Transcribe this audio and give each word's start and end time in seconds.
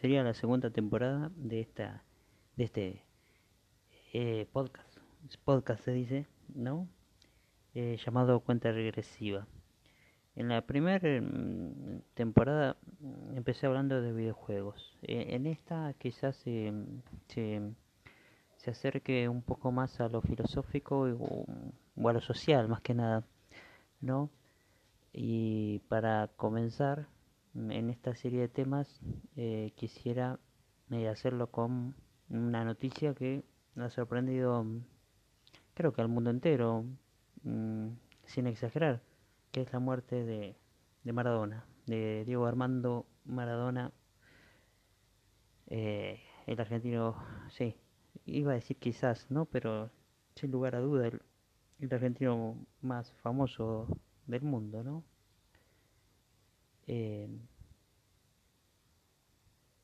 sería 0.00 0.22
la 0.22 0.34
segunda 0.34 0.70
temporada 0.70 1.30
de 1.36 1.60
esta 1.60 2.02
de 2.56 2.64
este 2.64 3.02
eh, 4.12 4.46
podcast. 4.52 4.98
Podcast 5.44 5.84
se 5.84 5.92
dice, 5.92 6.26
¿no? 6.54 6.86
Eh, 7.74 7.98
llamado 8.04 8.40
Cuenta 8.40 8.72
Regresiva. 8.72 9.46
En 10.34 10.48
la 10.48 10.66
primera 10.66 11.20
mm, 11.20 12.02
temporada 12.14 12.76
mm, 13.00 13.36
empecé 13.36 13.66
hablando 13.66 14.00
de 14.02 14.12
videojuegos. 14.12 14.96
Eh, 15.02 15.28
en 15.30 15.46
esta 15.46 15.94
quizás 15.98 16.36
se, 16.36 16.72
se, 17.28 17.62
se, 18.56 18.70
acerque 18.70 19.28
un 19.28 19.42
poco 19.42 19.72
más 19.72 19.98
a 20.00 20.08
lo 20.08 20.20
filosófico 20.20 21.08
o 21.98 22.08
a 22.08 22.12
lo 22.12 22.20
social, 22.20 22.68
más 22.68 22.82
que 22.82 22.94
nada, 22.94 23.24
¿no? 24.00 24.30
Y 25.12 25.80
para 25.88 26.28
comenzar 26.36 27.08
en 27.56 27.90
esta 27.90 28.14
serie 28.14 28.40
de 28.40 28.48
temas 28.48 29.00
eh, 29.36 29.72
quisiera 29.76 30.38
eh, 30.90 31.08
hacerlo 31.08 31.50
con 31.50 31.94
una 32.28 32.64
noticia 32.64 33.14
que 33.14 33.44
ha 33.76 33.88
sorprendido 33.90 34.64
creo 35.74 35.92
que 35.92 36.00
al 36.00 36.08
mundo 36.08 36.30
entero, 36.30 36.84
mmm, 37.42 37.88
sin 38.24 38.46
exagerar, 38.46 39.02
que 39.52 39.62
es 39.62 39.72
la 39.72 39.78
muerte 39.78 40.24
de, 40.24 40.56
Maradona, 41.12 41.66
de 41.86 42.24
Diego 42.24 42.46
Armando 42.46 43.06
Maradona, 43.24 43.92
eh, 45.68 46.22
el 46.46 46.60
argentino, 46.60 47.16
sí, 47.50 47.76
iba 48.24 48.52
a 48.52 48.54
decir 48.54 48.78
quizás, 48.78 49.30
¿no? 49.30 49.44
Pero 49.46 49.90
sin 50.34 50.50
lugar 50.50 50.74
a 50.76 50.80
duda, 50.80 51.08
el 51.08 51.92
argentino 51.92 52.56
más 52.80 53.12
famoso 53.12 53.86
del 54.26 54.42
mundo, 54.42 54.82
¿no? 54.82 55.04
Eh, 56.86 57.28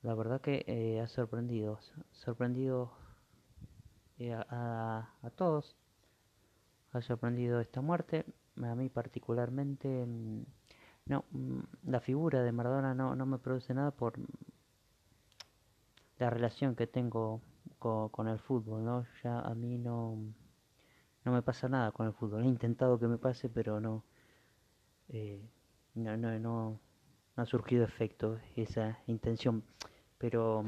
la 0.02 0.14
verdad 0.14 0.40
que 0.40 0.64
eh, 0.66 1.00
ha 1.00 1.06
sorprendido, 1.06 1.78
sorprendido 2.12 2.92
eh, 4.18 4.32
a, 4.34 5.08
a, 5.22 5.30
todos, 5.30 5.76
ha 6.92 7.00
sorprendido 7.02 7.60
esta 7.60 7.80
muerte, 7.80 8.24
a 8.56 8.74
mí 8.74 8.88
particularmente, 8.88 9.88
mm, 10.06 10.44
no, 11.06 11.24
mm, 11.30 11.60
la 11.84 12.00
figura 12.00 12.42
de 12.42 12.52
Maradona 12.52 12.94
no, 12.94 13.14
no 13.16 13.26
me 13.26 13.38
produce 13.38 13.74
nada 13.74 13.90
por 13.92 14.14
la 16.18 16.30
relación 16.30 16.74
que 16.76 16.86
tengo 16.86 17.40
con, 17.78 18.28
el 18.28 18.38
fútbol, 18.38 18.84
¿no? 18.84 19.06
Ya 19.22 19.40
a 19.40 19.54
mí 19.54 19.78
no, 19.78 20.16
no 21.24 21.32
me 21.32 21.42
pasa 21.42 21.68
nada 21.68 21.92
con 21.92 22.06
el 22.06 22.12
fútbol, 22.12 22.44
he 22.44 22.48
intentado 22.48 22.98
que 22.98 23.08
me 23.08 23.18
pase, 23.18 23.48
pero 23.48 23.80
no, 23.80 24.04
eh, 25.08 25.40
no, 25.94 26.16
no, 26.16 26.38
no 26.38 26.80
no 27.36 27.42
ha 27.42 27.46
surgido 27.46 27.84
efecto 27.84 28.38
esa 28.56 28.98
intención. 29.06 29.64
Pero 30.18 30.64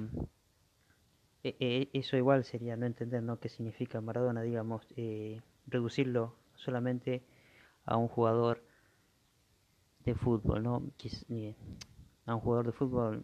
eh, 1.44 1.56
eh, 1.60 1.90
eso 1.92 2.16
igual 2.16 2.42
sería 2.42 2.74
no 2.74 2.86
entender 2.86 3.22
no 3.22 3.38
qué 3.38 3.50
significa 3.50 4.00
Maradona 4.00 4.40
digamos 4.40 4.86
eh, 4.96 5.42
reducirlo 5.66 6.34
solamente 6.54 7.22
a 7.84 7.98
un 7.98 8.08
jugador 8.08 8.64
de 10.06 10.14
fútbol 10.14 10.62
no 10.62 10.82
a 12.24 12.34
un 12.34 12.40
jugador 12.40 12.64
de 12.64 12.72
fútbol 12.72 13.22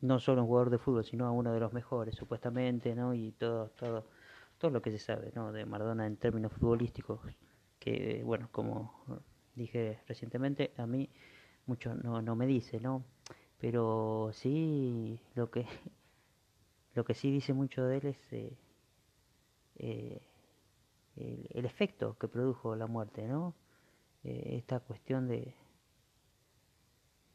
no 0.00 0.18
solo 0.20 0.40
un 0.40 0.48
jugador 0.48 0.70
de 0.70 0.78
fútbol 0.78 1.04
sino 1.04 1.26
a 1.26 1.32
uno 1.32 1.52
de 1.52 1.60
los 1.60 1.74
mejores 1.74 2.14
supuestamente 2.14 2.94
no 2.94 3.12
y 3.12 3.32
todo 3.32 3.68
todo 3.76 4.06
todo 4.56 4.70
lo 4.70 4.80
que 4.80 4.90
se 4.90 4.98
sabe 4.98 5.32
no 5.34 5.52
de 5.52 5.66
Maradona 5.66 6.06
en 6.06 6.16
términos 6.16 6.52
futbolísticos 6.54 7.20
que 7.78 8.22
bueno 8.24 8.48
como 8.52 9.20
dije 9.54 10.00
recientemente 10.06 10.72
a 10.78 10.86
mí 10.86 11.10
mucho 11.66 11.94
no, 11.94 12.22
no 12.22 12.36
me 12.36 12.46
dice, 12.46 12.80
¿no? 12.80 13.04
Pero 13.58 14.30
sí, 14.32 15.20
lo 15.34 15.50
que, 15.50 15.66
lo 16.94 17.04
que 17.04 17.14
sí 17.14 17.30
dice 17.30 17.52
mucho 17.52 17.84
de 17.84 17.98
él 17.98 18.06
es 18.06 18.32
eh, 18.32 18.56
eh, 19.76 20.20
el, 21.16 21.64
efecto 21.64 22.16
que 22.18 22.28
produjo 22.28 22.76
la 22.76 22.86
muerte, 22.86 23.26
¿no? 23.26 23.54
Eh, 24.24 24.56
esta 24.56 24.80
cuestión 24.80 25.28
de, 25.28 25.54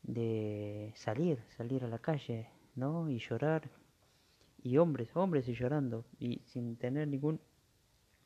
de 0.04 0.94
salir, 0.96 1.44
salir 1.58 1.84
a 1.84 1.88
la 1.88 2.00
calle, 2.00 2.50
¿no? 2.76 3.10
Y 3.10 3.20
llorar, 3.20 3.70
y 4.64 4.78
hombres, 4.78 5.16
hombres 5.16 5.48
y 5.48 5.54
llorando, 5.54 6.06
y 6.20 6.40
sin 6.46 6.78
tener 6.78 7.08
ningún 7.08 7.40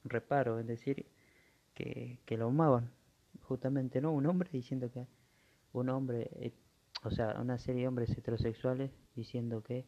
reparo, 0.04 0.60
es 0.60 0.68
decir, 0.68 1.06
que, 1.74 2.20
que 2.26 2.38
lo 2.38 2.48
amaban, 2.48 2.92
justamente, 3.44 4.02
¿no? 4.02 4.12
Un 4.12 4.26
hombre 4.26 4.50
diciendo 4.52 4.92
que 4.92 5.08
un 5.80 5.90
hombre, 5.90 6.30
eh, 6.36 6.54
o 7.04 7.12
sea, 7.12 7.36
una 7.40 7.58
serie 7.58 7.82
de 7.82 7.88
hombres 7.90 8.10
heterosexuales 8.18 8.92
diciendo 9.14 9.62
que 9.62 9.86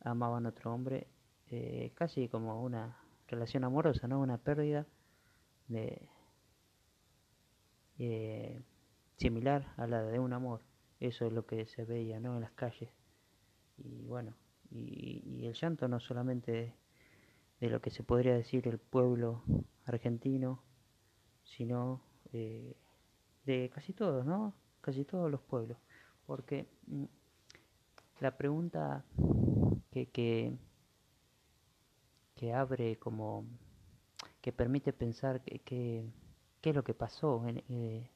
amaban 0.00 0.46
a 0.46 0.50
otro 0.50 0.72
hombre, 0.72 1.08
eh, 1.48 1.92
casi 1.94 2.28
como 2.28 2.62
una 2.62 2.98
relación 3.28 3.64
amorosa, 3.64 4.06
¿no? 4.08 4.20
Una 4.20 4.38
pérdida 4.38 4.86
de 5.68 6.08
eh, 7.98 8.62
similar 9.16 9.72
a 9.76 9.86
la 9.86 10.02
de 10.02 10.18
un 10.18 10.32
amor. 10.32 10.62
Eso 11.00 11.26
es 11.26 11.32
lo 11.32 11.46
que 11.46 11.66
se 11.66 11.84
veía, 11.84 12.20
¿no? 12.20 12.34
En 12.34 12.42
las 12.42 12.52
calles. 12.52 12.90
Y 13.78 14.04
bueno, 14.06 14.34
y, 14.70 15.46
el 15.46 15.54
llanto 15.54 15.88
no 15.88 15.98
solamente 15.98 16.76
de, 17.60 17.70
lo 17.70 17.80
que 17.80 17.90
se 17.90 18.02
podría 18.02 18.34
decir 18.34 18.68
el 18.68 18.78
pueblo 18.78 19.42
argentino, 19.86 20.62
sino 21.42 22.02
de 22.32 23.70
casi 23.74 23.92
todos, 23.92 24.24
¿no? 24.24 24.54
Casi 24.82 25.04
todos 25.04 25.30
los 25.30 25.40
pueblos, 25.40 25.78
porque 26.26 26.66
mm, 26.86 27.04
la 28.20 28.36
pregunta 28.36 29.04
que, 29.90 30.06
que, 32.36 32.52
abre 32.52 32.98
como 32.98 33.46
que 34.40 34.52
permite 34.52 34.92
pensar 34.92 35.40
que, 35.42 35.60
que, 35.60 36.04
qué 36.60 36.70
es 36.70 36.76
lo 36.76 36.82
que 36.82 36.92
pasó 36.92 37.46
en, 37.46 37.62
eh, 37.68 38.10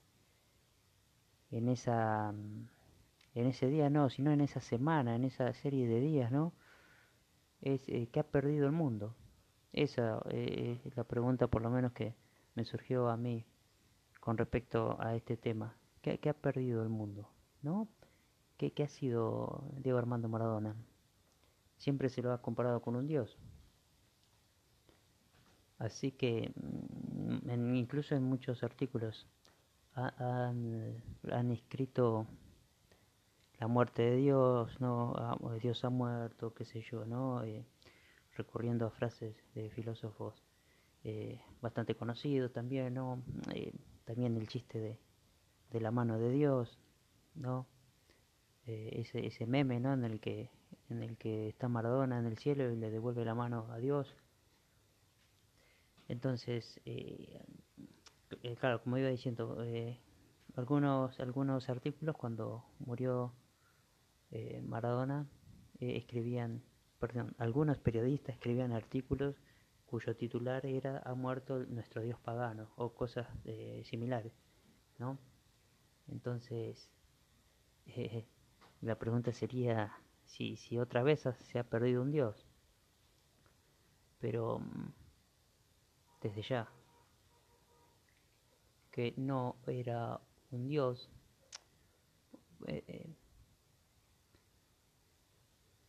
en 1.52 1.68
esa 1.68 2.34
en 3.36 3.46
ese 3.46 3.68
día 3.68 3.90
no, 3.90 4.08
sino 4.10 4.32
en 4.32 4.40
esa 4.40 4.60
semana, 4.60 5.14
en 5.14 5.24
esa 5.24 5.52
serie 5.52 5.86
de 5.86 6.00
días, 6.00 6.32
¿no? 6.32 6.52
Es 7.60 7.86
eh, 7.88 8.08
que 8.10 8.20
ha 8.20 8.24
perdido 8.24 8.66
el 8.66 8.72
mundo. 8.72 9.14
Esa 9.72 10.22
eh, 10.30 10.80
es 10.84 10.96
la 10.96 11.04
pregunta 11.04 11.46
por 11.46 11.62
lo 11.62 11.70
menos 11.70 11.92
que 11.92 12.14
me 12.54 12.64
surgió 12.64 13.08
a 13.08 13.16
mí 13.16 13.44
con 14.20 14.38
respecto 14.38 14.96
a 15.00 15.14
este 15.14 15.36
tema 15.36 15.76
que, 16.14 16.28
ha 16.28 16.34
perdido 16.34 16.82
el 16.82 16.88
mundo, 16.88 17.28
¿no? 17.62 17.88
¿Qué, 18.56 18.72
¿Qué 18.72 18.84
ha 18.84 18.88
sido 18.88 19.64
Diego 19.78 19.98
Armando 19.98 20.28
Maradona? 20.28 20.76
Siempre 21.78 22.08
se 22.08 22.22
lo 22.22 22.32
ha 22.32 22.40
comparado 22.40 22.80
con 22.80 22.96
un 22.96 23.06
dios. 23.06 23.36
Así 25.78 26.12
que 26.12 26.52
mm, 26.54 27.74
incluso 27.74 28.14
en 28.14 28.22
muchos 28.22 28.62
artículos 28.62 29.26
ha, 29.94 30.46
han, 30.48 31.02
han, 31.30 31.50
escrito 31.50 32.26
la 33.58 33.66
muerte 33.66 34.02
de 34.02 34.16
Dios, 34.16 34.80
no, 34.80 35.12
ah, 35.16 35.36
Dios 35.60 35.84
ha 35.84 35.90
muerto, 35.90 36.54
qué 36.54 36.64
sé 36.64 36.82
yo, 36.82 37.04
no, 37.04 37.42
eh, 37.44 37.64
recurriendo 38.36 38.86
a 38.86 38.90
frases 38.90 39.34
de 39.54 39.70
filósofos 39.70 40.42
eh, 41.04 41.40
bastante 41.60 41.94
conocidos 41.94 42.52
también, 42.52 42.94
no, 42.94 43.22
eh, 43.54 43.72
también 44.04 44.36
el 44.36 44.48
chiste 44.48 44.78
de 44.78 44.98
de 45.70 45.80
la 45.80 45.90
mano 45.90 46.18
de 46.18 46.30
Dios, 46.30 46.78
¿no? 47.34 47.66
Eh, 48.66 48.90
ese, 49.00 49.26
ese 49.26 49.46
meme, 49.46 49.78
¿no? 49.78 49.92
En 49.92 50.04
el 50.04 50.20
que 50.20 50.50
en 50.88 51.02
el 51.02 51.16
que 51.16 51.48
está 51.48 51.68
Maradona 51.68 52.18
en 52.18 52.26
el 52.26 52.38
cielo 52.38 52.70
y 52.70 52.76
le 52.76 52.90
devuelve 52.90 53.24
la 53.24 53.34
mano 53.34 53.66
a 53.70 53.78
Dios. 53.78 54.14
Entonces, 56.08 56.80
eh, 56.84 57.44
eh, 58.42 58.56
claro, 58.56 58.82
como 58.82 58.98
iba 58.98 59.08
diciendo, 59.08 59.64
algunos 60.54 61.18
algunos 61.20 61.68
artículos 61.68 62.16
cuando 62.16 62.64
murió 62.78 63.34
Maradona 64.62 65.26
escribían, 65.78 66.62
perdón, 66.98 67.34
algunos 67.38 67.78
periodistas 67.78 68.36
escribían 68.36 68.72
artículos 68.72 69.36
cuyo 69.86 70.16
titular 70.16 70.66
era 70.66 71.02
ha 71.04 71.14
muerto 71.14 71.64
nuestro 71.66 72.02
dios 72.02 72.18
pagano 72.20 72.70
o 72.76 72.94
cosas 72.94 73.26
similares, 73.84 74.32
¿no? 74.98 75.18
Entonces, 76.08 76.90
la 78.80 78.98
pregunta 78.98 79.32
sería 79.32 79.92
si, 80.24 80.78
otra 80.78 81.02
vez 81.02 81.28
se 81.38 81.58
ha 81.58 81.64
perdido 81.64 82.02
un 82.02 82.12
Dios. 82.12 82.46
Pero 84.20 84.58
mm, 84.58 84.92
desde 86.22 86.42
ya, 86.42 86.68
que 88.90 89.14
no 89.16 89.56
era 89.66 90.20
un 90.50 90.68
Dios, 90.68 91.10
eh, 92.66 92.82
eh, 92.88 93.14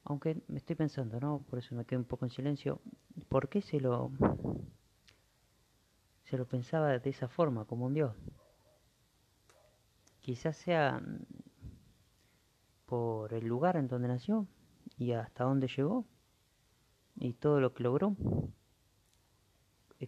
aunque 0.03 0.41
me 0.47 0.57
estoy 0.57 0.75
pensando, 0.75 1.19
¿no? 1.19 1.39
Por 1.49 1.59
eso 1.59 1.75
me 1.75 1.85
quedo 1.85 1.99
un 1.99 2.05
poco 2.05 2.25
en 2.25 2.31
silencio. 2.31 2.81
¿Por 3.29 3.49
qué 3.49 3.61
se 3.61 3.79
lo 3.79 4.11
se 6.23 6.37
lo 6.37 6.45
pensaba 6.45 6.99
de 6.99 7.09
esa 7.09 7.29
forma, 7.29 7.65
como 7.65 7.85
un 7.85 7.93
Dios? 7.93 8.15
Quizás 10.27 10.57
sea 10.57 11.01
por 12.85 13.33
el 13.33 13.47
lugar 13.47 13.77
en 13.77 13.87
donde 13.87 14.09
nació 14.09 14.45
y 14.97 15.13
hasta 15.13 15.45
dónde 15.45 15.69
llegó 15.69 16.03
y 17.15 17.31
todo 17.31 17.61
lo 17.61 17.73
que 17.73 17.83
logró 17.83 18.13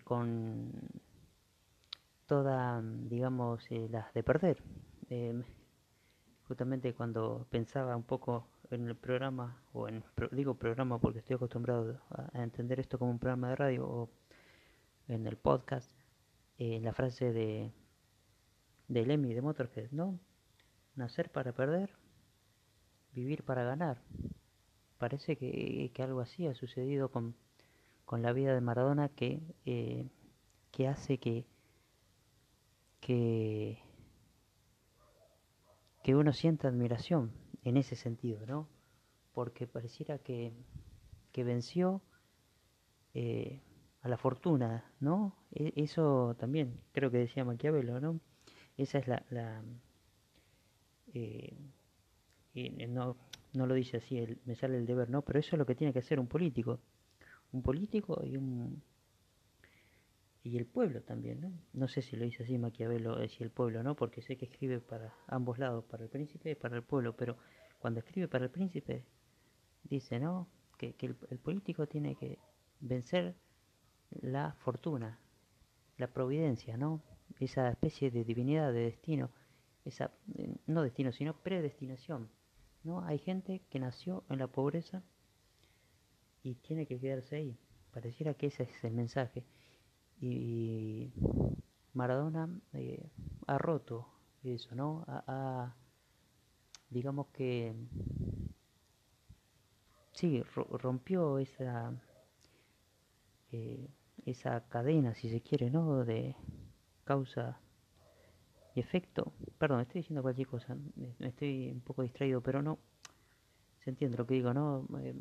con 0.03 0.73
todas, 2.25 2.83
digamos, 3.07 3.65
eh, 3.71 3.87
las 3.89 4.13
de 4.13 4.21
perder. 4.23 4.61
Em, 5.09 5.41
justamente 6.49 6.93
cuando 6.93 7.47
pensaba 7.49 7.95
un 7.95 8.03
poco 8.03 8.45
en 8.71 8.89
el 8.89 8.97
programa, 8.97 9.63
o 9.71 9.87
en, 9.87 10.03
digo 10.31 10.55
programa 10.55 10.99
porque 10.99 11.19
estoy 11.19 11.37
acostumbrado 11.37 12.01
a, 12.09 12.43
entender 12.43 12.81
esto 12.81 12.99
como 12.99 13.11
un 13.11 13.19
programa 13.19 13.51
de 13.51 13.55
radio 13.55 13.87
o 13.87 14.09
en 15.07 15.25
el 15.27 15.37
podcast, 15.37 15.89
en 16.57 16.83
la 16.83 16.91
frase 16.91 17.31
de, 17.31 17.71
de 18.89 19.05
Lemmy 19.05 19.33
de 19.33 19.41
Motorhead, 19.41 19.91
¿no? 19.91 20.19
Nacer 20.95 21.31
para 21.31 21.53
perder, 21.53 21.91
vivir 23.13 23.43
para 23.43 23.63
ganar. 23.63 24.01
Parece 24.97 25.37
que, 25.37 25.91
que 25.93 26.03
algo 26.03 26.19
así 26.19 26.47
ha 26.47 26.53
sucedido 26.55 27.09
con, 27.09 27.35
con 28.03 28.21
la 28.21 28.33
vida 28.33 28.53
de 28.53 28.61
Maradona 28.61 29.07
que, 29.07 29.41
eh, 29.65 30.09
que 30.71 30.87
hace 30.87 31.19
que, 31.19 31.45
que, 32.99 33.79
que 36.03 36.15
uno 36.15 36.33
sienta 36.33 36.67
admiración 36.67 37.31
en 37.63 37.77
ese 37.77 37.95
sentido, 37.95 38.45
¿no? 38.47 38.67
Porque 39.33 39.67
pareciera 39.67 40.17
que, 40.17 40.51
que 41.31 41.43
venció 41.43 42.01
eh, 43.13 43.61
a 44.01 44.09
la 44.09 44.17
fortuna, 44.17 44.91
¿no? 44.99 45.35
E, 45.51 45.73
eso 45.75 46.35
también 46.39 46.81
creo 46.91 47.11
que 47.11 47.19
decía 47.19 47.45
Maquiavelo, 47.45 47.99
¿no? 48.01 48.19
Esa 48.79 48.99
es 48.99 49.07
la... 49.07 49.25
la 49.29 49.61
eh, 51.13 51.53
no, 52.87 53.17
no 53.53 53.65
lo 53.65 53.73
dice 53.73 53.97
así, 53.97 54.25
me 54.45 54.55
sale 54.55 54.77
el 54.77 54.85
deber, 54.85 55.09
¿no? 55.09 55.21
Pero 55.21 55.39
eso 55.39 55.55
es 55.55 55.59
lo 55.59 55.65
que 55.65 55.75
tiene 55.75 55.91
que 55.91 55.99
hacer 55.99 56.19
un 56.19 56.27
político. 56.27 56.79
Un 57.51 57.61
político 57.61 58.23
y 58.23 58.37
un... 58.37 58.81
Y 60.43 60.57
el 60.57 60.65
pueblo 60.65 61.01
también, 61.01 61.41
¿no? 61.41 61.51
No 61.73 61.87
sé 61.89 62.01
si 62.01 62.15
lo 62.15 62.23
dice 62.23 62.43
así 62.43 62.57
Maquiavelo, 62.57 63.27
si 63.27 63.43
el 63.43 63.51
pueblo, 63.51 63.83
¿no? 63.83 63.95
Porque 63.95 64.21
sé 64.21 64.37
que 64.37 64.45
escribe 64.45 64.79
para 64.79 65.13
ambos 65.27 65.59
lados, 65.59 65.83
para 65.83 66.03
el 66.03 66.09
príncipe 66.09 66.51
y 66.51 66.55
para 66.55 66.77
el 66.77 66.83
pueblo, 66.83 67.15
pero 67.17 67.37
cuando 67.79 67.99
escribe 67.99 68.29
para 68.29 68.45
el 68.45 68.51
príncipe, 68.51 69.03
dice, 69.83 70.19
¿no? 70.19 70.47
Que, 70.77 70.95
el, 71.01 71.39
político 71.39 71.87
tiene 71.87 72.15
que 72.15 72.39
vencer 72.79 73.35
la 74.21 74.53
fortuna, 74.53 75.19
la 75.97 76.07
providencia, 76.07 76.77
¿no? 76.77 77.01
Esa 77.39 77.69
especie 77.69 78.11
de 78.11 78.23
divinidad, 78.23 78.73
de 78.73 78.81
destino, 78.81 79.29
esa, 79.85 80.11
eh, 80.35 80.55
no 80.67 80.83
destino, 80.83 81.11
sino 81.11 81.33
predestinación, 81.33 82.29
¿no? 82.83 83.03
Hay 83.05 83.19
gente 83.19 83.61
que 83.69 83.79
nació 83.79 84.23
en 84.29 84.39
la 84.39 84.47
pobreza 84.47 85.03
y 86.43 86.55
tiene 86.55 86.85
que 86.85 86.99
quedarse 86.99 87.35
ahí. 87.37 87.57
Pareciera 87.91 88.33
que 88.33 88.47
ese 88.47 88.63
es 88.63 88.83
el 88.83 88.93
mensaje. 88.93 89.45
Y 90.21 91.11
Maradona 91.93 92.49
eh, 92.73 93.09
ha 93.47 93.57
roto 93.57 94.07
eso, 94.43 94.75
¿no? 94.75 95.05
ha, 95.07 95.75
digamos 96.89 97.27
que 97.27 97.73
sí, 100.13 100.43
rompió 100.53 101.39
esa, 101.39 101.93
eh, 103.51 103.87
esa 104.25 104.67
cadena, 104.67 105.13
si 105.15 105.29
se 105.29 105.41
quiere, 105.41 105.69
¿no? 105.69 106.03
De 106.03 106.35
causa 107.09 107.59
y 108.75 108.79
efecto. 108.79 109.33
Perdón, 109.57 109.81
estoy 109.81 110.01
diciendo 110.01 110.21
cualquier 110.21 110.47
cosa, 110.47 110.77
estoy 111.21 111.71
un 111.71 111.81
poco 111.81 112.03
distraído, 112.03 112.39
pero 112.41 112.61
no, 112.61 112.77
se 113.83 113.89
entiende 113.89 114.15
lo 114.15 114.27
que 114.27 114.35
digo, 114.35 114.53
¿no? 114.53 114.87
Eh, 115.01 115.15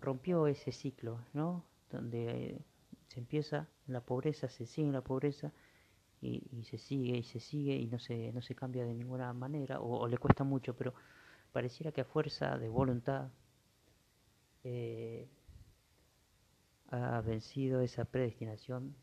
rompió 0.00 0.46
ese 0.46 0.72
ciclo, 0.72 1.20
¿no? 1.34 1.62
Donde 1.90 2.20
eh, 2.24 2.58
se 3.08 3.20
empieza 3.20 3.68
en 3.86 3.92
la 3.92 4.00
pobreza, 4.00 4.48
se 4.48 4.64
sigue 4.64 4.86
en 4.86 4.94
la 4.94 5.02
pobreza 5.02 5.52
y, 6.22 6.40
se 6.64 6.78
sigue 6.78 7.18
y 7.18 7.22
se 7.22 7.38
sigue 7.38 7.76
y 7.76 7.86
no 7.86 7.98
se, 7.98 8.32
no 8.32 8.40
se 8.40 8.54
cambia 8.54 8.86
de 8.86 8.94
ninguna 8.94 9.30
manera 9.34 9.80
o, 9.80 10.08
le 10.08 10.16
cuesta 10.16 10.42
mucho, 10.42 10.74
pero 10.74 10.94
pareciera 11.52 11.92
que 11.92 12.00
a 12.00 12.04
fuerza 12.06 12.56
de 12.56 12.70
voluntad 12.70 13.28
eh, 14.64 15.28
ha 16.90 17.20
vencido 17.20 17.82
esa 17.82 18.06
predestinación 18.06 18.94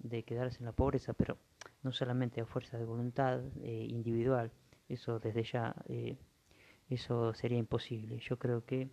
de 0.00 0.24
quedarse 0.24 0.58
en 0.58 0.66
la 0.66 0.72
pobreza, 0.72 1.12
pero 1.12 1.38
no 1.86 1.92
solamente 1.92 2.40
a 2.40 2.46
fuerza 2.46 2.76
de 2.78 2.84
voluntad 2.84 3.40
eh, 3.62 3.86
individual, 3.88 4.50
eso 4.88 5.20
desde 5.20 5.44
ya, 5.44 5.72
eh, 5.88 6.18
eso 6.88 7.32
sería 7.32 7.58
imposible. 7.58 8.18
Yo 8.18 8.40
creo 8.40 8.64
que 8.64 8.90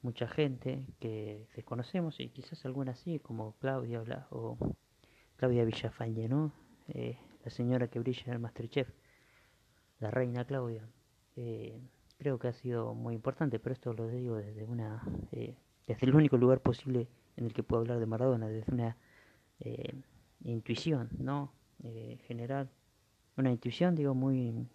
mucha 0.00 0.26
gente 0.26 0.86
que 0.98 1.46
desconocemos, 1.54 2.18
y 2.18 2.30
quizás 2.30 2.64
alguna 2.64 2.92
así, 2.92 3.18
como 3.18 3.52
Claudia 3.58 4.26
o, 4.30 4.56
Claudia 5.36 5.66
Villafañe, 5.66 6.26
¿no? 6.26 6.54
Eh, 6.88 7.18
la 7.44 7.50
señora 7.50 7.88
que 7.88 7.98
brilla 7.98 8.22
en 8.28 8.32
el 8.32 8.38
Masterchef, 8.38 8.88
la 9.98 10.10
reina 10.10 10.46
Claudia. 10.46 10.88
Creo 12.16 12.38
que 12.38 12.48
ha 12.48 12.52
sido 12.54 12.94
muy 12.94 13.14
importante, 13.14 13.58
pero 13.58 13.74
esto 13.74 13.92
lo 13.92 14.08
digo 14.08 14.36
desde 14.36 14.64
una 14.64 15.02
desde 15.86 16.06
el 16.06 16.14
único 16.14 16.38
lugar 16.38 16.60
posible 16.60 17.08
en 17.36 17.44
el 17.44 17.52
que 17.52 17.62
puedo 17.62 17.80
hablar 17.82 17.98
de 17.98 18.06
Maradona, 18.06 18.48
desde 18.48 18.72
una 18.72 18.96
intuición, 20.44 21.10
¿no? 21.18 21.59
General, 22.26 22.70
una 23.36 23.50
intuición, 23.50 23.94
digo, 23.94 24.14
muy 24.14 24.66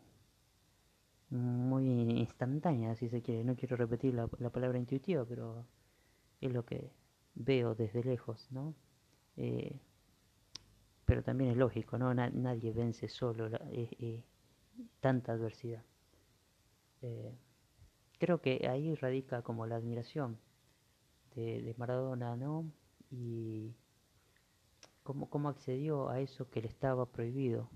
muy 1.29 1.85
instantánea, 2.19 2.95
si 2.95 3.09
se 3.09 3.21
quiere. 3.21 3.43
No 3.43 3.55
quiero 3.55 3.75
repetir 3.75 4.13
la, 4.13 4.29
la 4.39 4.49
palabra 4.51 4.77
intuitiva, 4.77 5.25
pero 5.25 5.65
es 6.41 6.53
lo 6.53 6.65
que 6.65 6.91
veo 7.35 7.75
desde 7.75 8.03
lejos, 8.03 8.47
¿no? 8.51 8.73
pero 11.05 11.23
también 11.23 11.51
es 11.51 11.57
lógico, 11.57 11.97
¿no? 11.97 12.13
nadie 12.13 12.71
vence 12.71 13.07
solo 13.07 13.47
eh, 13.47 13.89
eh, 13.99 14.23
tanta 14.99 15.33
adversidad. 15.33 15.83
Eh, 17.01 17.37
creo 18.17 18.41
que 18.41 18.67
ahí 18.67 18.95
radica 18.95 19.41
como 19.43 19.67
la 19.67 19.75
admiración 19.75 20.39
de, 21.35 21.75
Maradona, 21.77 22.35
¿no? 22.35 22.65
Y 23.11 23.75
cómo, 25.05 25.29
cómo, 25.29 25.49
accedió 25.49 26.09
a 26.09 26.19
eso 26.19 26.49
que 26.49 26.61
le 26.61 26.67
estaba 26.67 27.05
prohibido. 27.05 27.69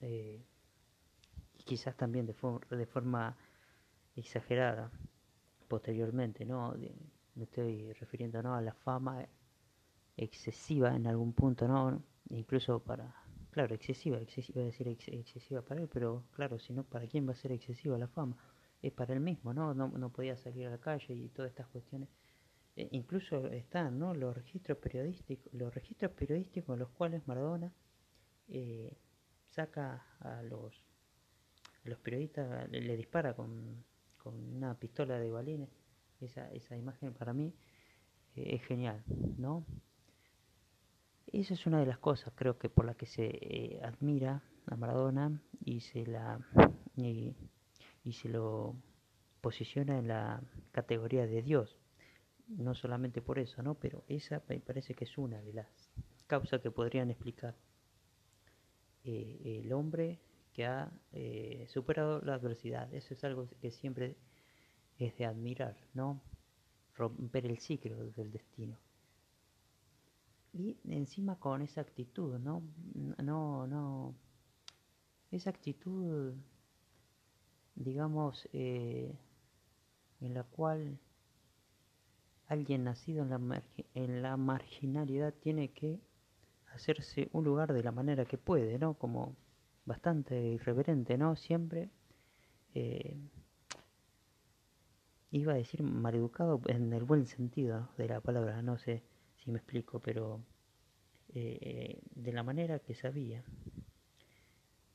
y 0.00 0.44
quizás 1.64 1.96
también 1.96 2.26
de, 2.26 2.34
de 2.76 2.86
forma 2.86 3.36
exagerada 4.14 4.92
posteriormente, 5.68 6.44
¿no? 6.44 6.74
me 7.34 7.44
estoy 7.44 7.92
refiriendo 7.94 8.42
¿no? 8.42 8.54
a 8.54 8.60
la 8.60 8.74
fama 8.74 9.26
excesiva 10.16 10.94
en 10.94 11.06
algún 11.06 11.32
punto, 11.32 11.66
¿no? 11.66 12.02
Incluso 12.30 12.80
para, 12.80 13.14
claro, 13.50 13.74
excesiva, 13.74 14.18
excesiva, 14.18 14.62
decir 14.62 14.88
excesiva 14.88 15.62
para 15.62 15.80
él, 15.80 15.88
pero 15.92 16.24
claro, 16.32 16.58
si 16.58 16.72
no, 16.72 16.84
¿para 16.84 17.06
quién 17.06 17.26
va 17.26 17.32
a 17.32 17.34
ser 17.34 17.52
excesiva 17.52 17.98
la 17.98 18.08
fama? 18.08 18.36
Es 18.82 18.92
para 18.92 19.14
él 19.14 19.20
mismo, 19.20 19.52
¿no? 19.52 19.74
No, 19.74 19.88
no 19.88 20.10
podía 20.10 20.36
salir 20.36 20.66
a 20.66 20.70
la 20.70 20.78
calle 20.78 21.14
y 21.14 21.28
todas 21.30 21.50
estas 21.50 21.66
cuestiones. 21.68 22.08
E 22.76 22.88
incluso 22.92 23.46
están, 23.48 23.98
¿no? 23.98 24.14
Los 24.14 24.36
registros 24.36 24.78
periodísticos, 24.78 25.52
los 25.54 25.74
registros 25.74 26.12
periodísticos 26.12 26.74
en 26.74 26.80
los 26.80 26.90
cuales 26.90 27.26
Maradona 27.26 27.72
eh, 28.48 28.96
saca 29.46 30.06
a 30.20 30.42
los, 30.42 30.84
periodistas, 32.02 32.68
le, 32.70 32.96
dispara 32.96 33.34
con, 33.34 33.84
una 34.24 34.74
pistola 34.78 35.18
de 35.18 35.30
balines. 35.30 35.70
Esa, 36.20 36.50
esa 36.52 36.76
imagen 36.76 37.12
para 37.14 37.32
mí 37.32 37.54
eh, 38.34 38.54
es 38.54 38.62
genial, 38.64 39.02
¿no? 39.38 39.64
Esa 41.26 41.54
es 41.54 41.66
una 41.66 41.80
de 41.80 41.86
las 41.86 41.98
cosas, 41.98 42.32
creo 42.36 42.58
que 42.58 42.68
por 42.68 42.84
la 42.84 42.94
que 42.94 43.06
se 43.06 43.26
eh, 43.26 43.80
admira 43.82 44.42
a 44.66 44.76
Maradona 44.76 45.42
y 45.64 45.80
se 45.80 46.06
la 46.06 46.40
y, 46.96 47.34
se 48.12 48.28
lo 48.28 48.76
posiciona 49.40 49.98
en 49.98 50.08
la 50.08 50.40
categoría 50.72 51.26
de 51.26 51.42
Dios. 51.42 51.76
No 52.48 52.74
solamente 52.74 53.22
por 53.22 53.38
eso, 53.38 53.62
¿no? 53.62 53.74
Pero 53.74 54.04
esa 54.08 54.42
me 54.48 54.60
parece 54.60 54.94
que 54.94 55.04
es 55.04 55.18
una 55.18 55.40
de 55.42 55.52
las 55.52 55.90
causas 56.26 56.60
que 56.60 56.70
podrían 56.70 57.10
explicar 57.10 57.56
eh, 59.04 59.60
el 59.62 59.72
hombre 59.72 60.20
que 60.52 60.64
ha 60.64 60.90
eh, 61.12 61.66
superado 61.68 62.20
la 62.22 62.34
adversidad. 62.34 62.92
Eso 62.94 63.14
es 63.14 63.24
algo 63.24 63.48
que 63.60 63.70
siempre 63.70 64.16
es 64.98 65.16
de 65.18 65.26
admirar, 65.26 65.76
¿no? 65.94 66.20
Romper 66.94 67.46
el 67.46 67.58
ciclo 67.58 68.10
del 68.12 68.30
destino. 68.30 68.78
Y 70.52 70.78
encima 70.88 71.38
con 71.38 71.60
esa 71.62 71.82
actitud, 71.82 72.38
¿no? 72.38 72.62
No, 73.22 73.66
no. 73.66 74.14
Esa 75.30 75.50
actitud, 75.50 76.32
digamos, 77.74 78.48
eh, 78.52 79.14
en 80.20 80.32
la 80.32 80.44
cual 80.44 80.98
alguien 82.48 82.84
nacido 82.84 83.22
en 83.22 83.30
la, 83.30 83.62
en 83.94 84.22
la 84.22 84.36
marginalidad 84.36 85.34
tiene 85.34 85.72
que 85.72 86.00
hacerse 86.72 87.28
un 87.32 87.44
lugar 87.44 87.72
de 87.72 87.82
la 87.82 87.92
manera 87.92 88.24
que 88.24 88.38
puede, 88.38 88.78
¿no? 88.78 88.94
Como 88.94 89.34
bastante 89.84 90.40
irreverente, 90.40 91.16
¿no? 91.16 91.36
Siempre 91.36 91.90
eh, 92.74 93.16
iba 95.30 95.52
a 95.52 95.56
decir 95.56 95.82
maleducado 95.82 96.60
en 96.66 96.92
el 96.92 97.04
buen 97.04 97.26
sentido 97.26 97.88
de 97.96 98.08
la 98.08 98.20
palabra, 98.20 98.62
no 98.62 98.78
sé 98.78 99.02
si 99.36 99.50
me 99.50 99.58
explico, 99.58 100.00
pero 100.00 100.40
eh, 101.34 102.00
de 102.14 102.32
la 102.32 102.42
manera 102.42 102.78
que 102.78 102.94
sabía, 102.94 103.44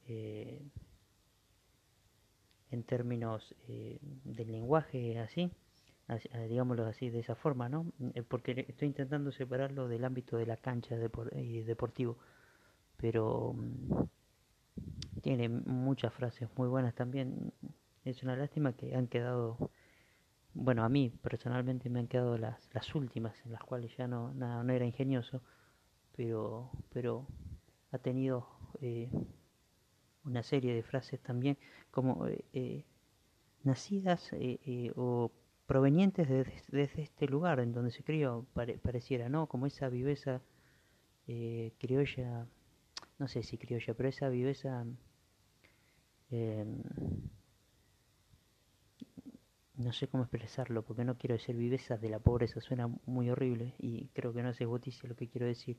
eh, 0.08 0.62
en 2.72 2.84
términos 2.84 3.54
eh, 3.68 4.00
del 4.02 4.52
lenguaje 4.52 5.20
así, 5.20 5.52
digámoslo 6.48 6.86
así, 6.86 7.10
de 7.10 7.20
esa 7.20 7.36
forma, 7.36 7.70
¿no? 7.70 7.86
Porque 8.28 8.66
estoy 8.68 8.88
intentando 8.90 9.32
separarlo 9.32 9.88
del 9.88 10.06
ámbito 10.06 10.38
de 10.38 10.46
la 10.46 10.58
cancha 10.58 10.96
y 11.34 11.62
deportivo, 11.64 12.18
pero 12.98 13.54
mm, 13.54 14.04
tiene 15.22 15.50
muchas 15.50 16.14
frases 16.14 16.50
muy 16.58 16.68
buenas 16.68 16.96
también. 16.96 17.54
Es 18.04 18.24
una 18.24 18.36
lástima 18.36 18.74
que 18.74 18.96
han 18.96 19.08
quedado 19.08 19.72
bueno, 20.54 20.84
a 20.84 20.90
mí 20.90 21.10
personalmente 21.10 21.90
me 21.90 22.00
han 22.00 22.08
quedado 22.08 22.38
las, 22.38 22.70
las 22.74 22.94
últimas, 22.96 23.36
en 23.46 23.54
las 23.54 23.64
cuales 23.64 23.96
ya 23.98 24.08
no, 24.08 24.34
nada, 24.34 24.64
no 24.64 24.74
era 24.74 24.86
ingenioso, 24.86 25.42
pero, 26.16 26.72
pero 26.92 27.28
ha 27.92 27.98
tenido 28.00 28.48
eh, 28.82 29.10
una 30.26 30.44
serie 30.44 30.74
de 30.74 30.84
frases 30.84 31.22
también 31.22 31.58
como 31.90 32.28
eh, 32.28 32.44
eh, 32.54 32.86
nacidas 33.64 34.32
o 34.96 35.32
provenientes 35.72 36.28
desde 36.28 36.52
de, 36.68 37.04
este 37.04 37.28
lugar 37.28 37.62
en 37.62 37.72
donde 37.72 37.92
se 37.92 38.04
crió, 38.04 38.46
pareciera, 38.54 39.30
¿no? 39.30 39.48
Como 39.48 39.68
esa 39.68 39.88
viveza 39.88 40.42
criolla, 41.26 42.46
no 43.20 43.28
sé 43.30 43.42
si 43.42 43.58
criolla, 43.58 43.94
pero 43.94 44.10
esa 44.10 44.28
viveza 44.28 44.86
no 49.82 49.94
sé 49.94 50.10
cómo 50.10 50.24
expresarlo, 50.24 50.84
porque 50.84 51.06
no 51.06 51.18
quiero 51.18 51.36
decir 51.36 51.56
viveza 51.56 51.98
de 51.98 52.10
la 52.10 52.20
pobreza, 52.20 52.60
suena 52.60 52.90
muy 53.06 53.30
horrible 53.30 53.74
y 53.80 54.08
creo 54.14 54.34
que 54.34 54.44
no 54.44 54.50
hace 54.50 54.66
justicia 54.66 55.08
lo 55.08 55.16
que 55.16 55.30
quiero 55.30 55.48
decir, 55.48 55.78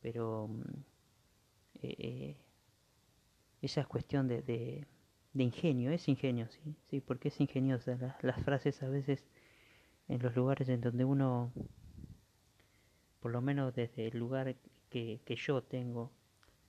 pero 0.00 0.48
mm, 0.48 0.62
eh, 1.82 1.96
eh, 1.98 2.36
esa 3.60 3.82
es 3.82 3.86
cuestión 3.86 4.26
de, 4.26 4.86
ingenio, 5.34 5.90
es 5.90 6.08
ingenio, 6.08 6.48
sí, 6.48 6.76
sí, 6.90 7.00
porque 7.00 7.28
es 7.28 7.40
ingeniosa. 7.40 8.16
las 8.22 8.42
frases 8.42 8.82
a 8.82 8.88
veces 8.88 9.24
en 10.08 10.22
los 10.22 10.36
lugares 10.36 10.68
en 10.68 10.80
donde 10.80 11.04
uno, 11.04 11.52
por 13.20 13.32
lo 13.32 13.40
menos 13.40 13.74
desde 13.74 14.08
el 14.08 14.18
lugar 14.18 14.56
que, 14.90 15.20
que 15.24 15.36
yo 15.36 15.62
tengo 15.62 16.10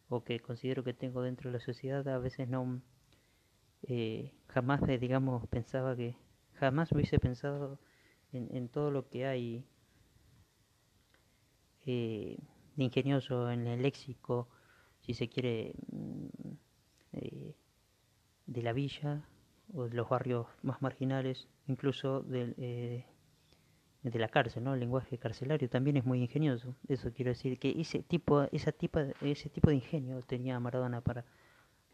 o 0.10 0.24
que 0.24 0.40
considero 0.40 0.84
que 0.84 0.94
tengo 0.94 1.22
dentro 1.22 1.50
de 1.50 1.58
la 1.58 1.64
sociedad, 1.64 2.08
a 2.08 2.20
veces 2.20 2.48
no, 2.48 2.82
eh, 3.84 4.32
jamás, 4.48 4.82
digamos, 5.00 5.48
pensaba 5.48 5.96
que 5.96 6.16
jamás 6.54 6.92
hubiese 6.92 7.20
pensado 7.20 7.80
en, 8.32 8.70
todo 8.70 8.92
lo 8.92 9.10
que 9.10 9.26
hay 9.26 9.66
eh, 11.86 12.38
de 12.76 12.84
ingenioso 12.84 13.52
en 13.52 13.68
el 13.68 13.82
léxico, 13.82 14.48
si 15.02 15.14
se 15.14 15.28
quiere, 15.30 15.74
mm, 15.92 16.28
eh, 17.14 17.56
de 18.46 18.62
la 18.62 18.74
villa 18.74 19.26
o 19.74 19.88
de 19.88 19.96
los 19.96 20.10
barrios 20.10 20.48
más 20.62 20.82
marginales, 20.82 21.48
incluso 21.68 22.26
eh, 22.32 23.06
de 24.04 24.20
la 24.20 24.28
cárcel, 24.28 24.64
¿no? 24.64 24.74
El 24.74 24.82
lenguaje 24.82 25.18
carcelario 25.18 25.70
también 25.70 25.98
es 25.98 26.06
muy 26.06 26.22
ingenioso. 26.22 26.76
Eso 26.88 27.12
quiero 27.14 27.32
decir 27.32 27.58
que 27.60 27.80
ese 27.80 28.04
tipo, 28.04 28.44
esa 28.52 28.72
tipo, 28.72 29.00
ese 29.22 29.50
tipo 29.50 29.70
de 29.70 29.76
ingenio 29.76 30.22
tenía 30.22 30.60
Maradona 30.60 31.02
para, 31.02 31.26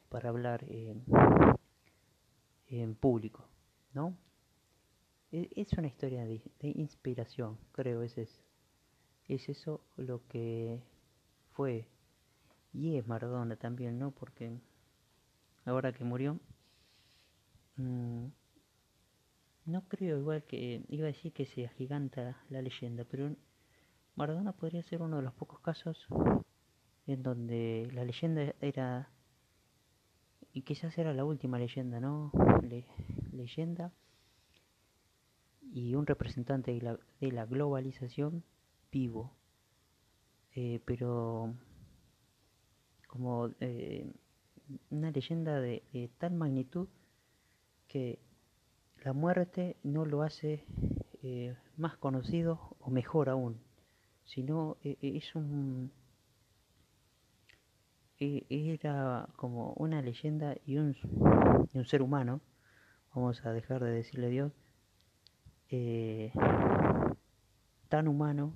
para 0.09 0.29
hablar 0.29 0.65
en 2.67 2.95
público, 2.95 3.45
¿no? 3.93 4.15
E, 5.31 5.49
es 5.55 5.73
una 5.73 5.87
historia 5.87 6.25
de, 6.25 6.41
inspiración, 6.61 7.57
creo, 7.71 8.01
es 8.01 8.17
eso. 8.17 8.41
Es 9.27 9.47
eso 9.49 9.81
lo 9.95 10.25
que 10.27 10.81
fue 11.51 11.87
y 12.73 12.97
es 12.97 13.07
Maradona 13.07 13.55
también, 13.55 13.99
¿no? 13.99 14.11
Porque 14.11 14.59
ahora 15.65 15.93
que 15.93 16.03
murió, 16.03 16.39
mm, 17.77 18.27
no 19.65 19.87
creo 19.87 20.19
igual 20.19 20.43
que, 20.43 20.83
iba 20.89 21.03
a 21.05 21.13
decir 21.13 21.31
que 21.33 21.45
se 21.45 21.65
agiganta 21.65 22.41
la 22.49 22.61
leyenda, 22.61 23.05
pero 23.05 23.35
Maradona 24.15 24.53
podría 24.53 24.83
ser 24.83 25.01
uno 25.01 25.17
de 25.17 25.23
los 25.23 25.33
pocos 25.33 25.59
casos 25.59 26.07
en 27.07 27.23
donde 27.23 27.89
la 27.93 28.03
leyenda 28.03 28.53
era, 28.61 29.09
y 30.53 30.63
quizás 30.63 30.97
era 30.97 31.13
la 31.13 31.25
última 31.25 31.59
leyenda, 31.59 31.99
¿no? 31.99 32.31
leyenda 33.31 33.91
y 35.71 35.95
un 35.95 36.05
representante 36.05 36.71
de 36.71 36.81
la, 36.81 36.99
de 37.19 37.31
la 37.31 37.45
globalización 37.45 38.43
vivo, 38.91 39.31
eh, 40.55 40.81
pero 40.85 41.53
como 43.07 43.49
eh, 43.59 44.11
una 44.89 45.11
leyenda 45.11 45.59
de, 45.59 46.09
tal 46.17 46.33
magnitud 46.33 46.87
que 47.87 48.19
la 49.03 49.13
muerte 49.13 49.77
no 49.83 50.05
lo 50.05 50.21
hace 50.21 50.65
eh, 51.23 51.55
más 51.77 51.97
conocido 51.97 52.75
o 52.79 52.89
mejor 52.89 53.29
aún, 53.29 53.59
sino 54.25 54.77
es 54.83 55.35
un 55.35 55.91
era 58.19 59.29
como 59.37 59.73
una 59.73 60.01
leyenda 60.01 60.55
y 60.65 60.77
un, 60.77 60.95
y 61.73 61.77
un 61.77 61.85
ser 61.85 62.01
humano, 62.01 62.41
vamos 63.15 63.45
a 63.45 63.53
dejar 63.53 63.83
de 63.83 63.91
decirle 63.91 64.29
Dios, 64.29 64.51
eh, 65.69 66.33
tan 67.87 68.07
humano 68.07 68.53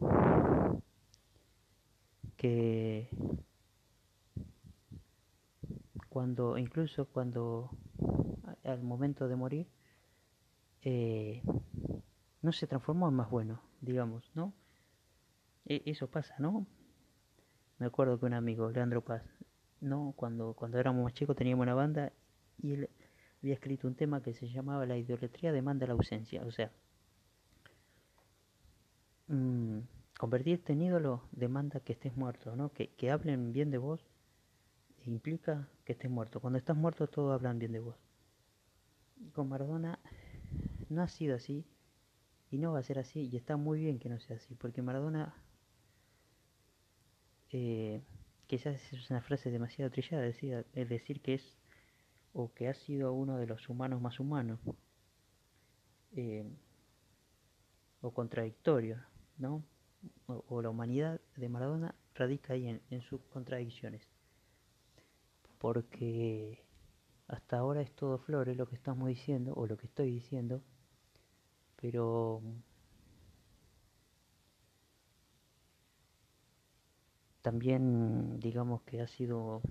que 2.36 3.10
cuando 6.14 6.58
incluso 6.58 7.06
cuando 7.06 7.72
al 8.64 8.84
momento 8.84 9.28
de 9.28 9.36
morir 9.36 9.68
eh, 10.84 11.42
no 12.44 12.52
se 12.52 12.68
transformó 12.68 13.10
en 13.10 13.16
más 13.16 13.32
bueno 13.32 13.60
digamos 13.82 14.30
no 14.36 14.54
e, 15.66 15.82
eso 15.86 16.08
pasa 16.08 16.36
no 16.38 16.68
me 17.80 17.88
acuerdo 17.88 18.20
que 18.20 18.28
un 18.28 18.34
amigo 18.36 18.70
Leandro 18.70 19.02
Paz 19.02 19.24
no 19.82 20.14
cuando 20.16 20.54
cuando 20.54 20.78
éramos 20.78 21.04
más 21.04 21.14
chicos 21.14 21.36
teníamos 21.36 21.64
una 21.64 21.74
banda 21.74 22.14
y 22.62 22.74
él 22.74 22.90
había 23.42 23.56
escrito 23.56 23.88
un 23.88 23.96
tema 23.96 24.22
que 24.22 24.36
se 24.36 24.48
llamaba 24.48 24.86
la 24.86 24.98
idolatría 24.98 25.52
demanda 25.52 25.88
la 25.88 25.94
ausencia 25.94 26.46
o 26.46 26.52
sea 26.52 26.72
Mm, 29.28 29.80
convertirte 30.20 30.74
en 30.74 30.82
ídolo 30.82 31.24
demanda 31.32 31.80
que 31.80 31.94
estés 31.94 32.16
muerto, 32.16 32.56
¿no? 32.56 32.72
Que, 32.72 32.90
que 32.90 33.10
hablen 33.12 33.54
bien 33.54 33.72
de 33.72 33.78
vos 33.78 34.06
implica 35.06 35.68
que 35.86 35.94
estés 35.94 36.10
muerto. 36.10 36.40
Cuando 36.40 36.60
estás 36.60 36.76
muerto 36.76 37.08
todos 37.08 37.34
hablan 37.34 37.60
bien 37.60 37.72
de 37.72 37.80
vos. 37.80 37.96
con 39.34 39.50
Maradona 39.50 40.00
no 40.90 41.02
ha 41.02 41.08
sido 41.08 41.36
así 41.36 41.66
y 42.52 42.58
no 42.58 42.74
va 42.74 42.80
a 42.80 42.84
ser 42.84 43.00
así 43.00 43.30
y 43.32 43.38
está 43.38 43.58
muy 43.58 43.80
bien 43.80 44.00
que 44.00 44.10
no 44.10 44.20
sea 44.20 44.36
así 44.38 44.56
porque 44.56 44.82
Maradona 44.82 45.34
eh, 47.52 48.02
quizás 48.48 48.94
es 48.94 49.10
una 49.10 49.22
frase 49.22 49.50
demasiado 49.52 49.92
trillada 49.92 50.24
decir, 50.24 50.66
es 50.74 50.90
decir 50.90 51.22
que 51.22 51.36
es 51.36 51.58
o 52.34 52.54
que 52.54 52.68
ha 52.68 52.74
sido 52.74 53.14
uno 53.14 53.38
de 53.38 53.48
los 53.48 53.70
humanos 53.70 54.02
más 54.02 54.20
humanos 54.20 54.60
eh, 56.16 56.46
o 58.02 58.12
contradictorio 58.12 59.04
¿no? 59.38 59.64
O, 60.28 60.62
la 60.62 60.70
humanidad 60.70 61.22
de 61.36 61.50
Maradona 61.50 61.96
radica 62.16 62.54
ahí 62.54 62.68
en, 62.90 63.02
sus 63.02 63.22
contradicciones. 63.26 64.02
Porque 65.64 66.62
hasta 67.30 67.58
ahora 67.58 67.82
es 67.82 67.90
todo 67.94 68.18
flores 68.18 68.58
lo 68.58 68.68
que 68.68 68.76
estamos 68.76 69.08
diciendo, 69.08 69.54
o 69.56 69.66
lo 69.66 69.78
que 69.78 69.86
estoy 69.86 70.12
diciendo, 70.12 70.62
pero 71.78 72.42
también 77.42 78.42
digamos 78.42 78.82
que 78.82 79.00
ha 79.00 79.08
sido 79.08 79.62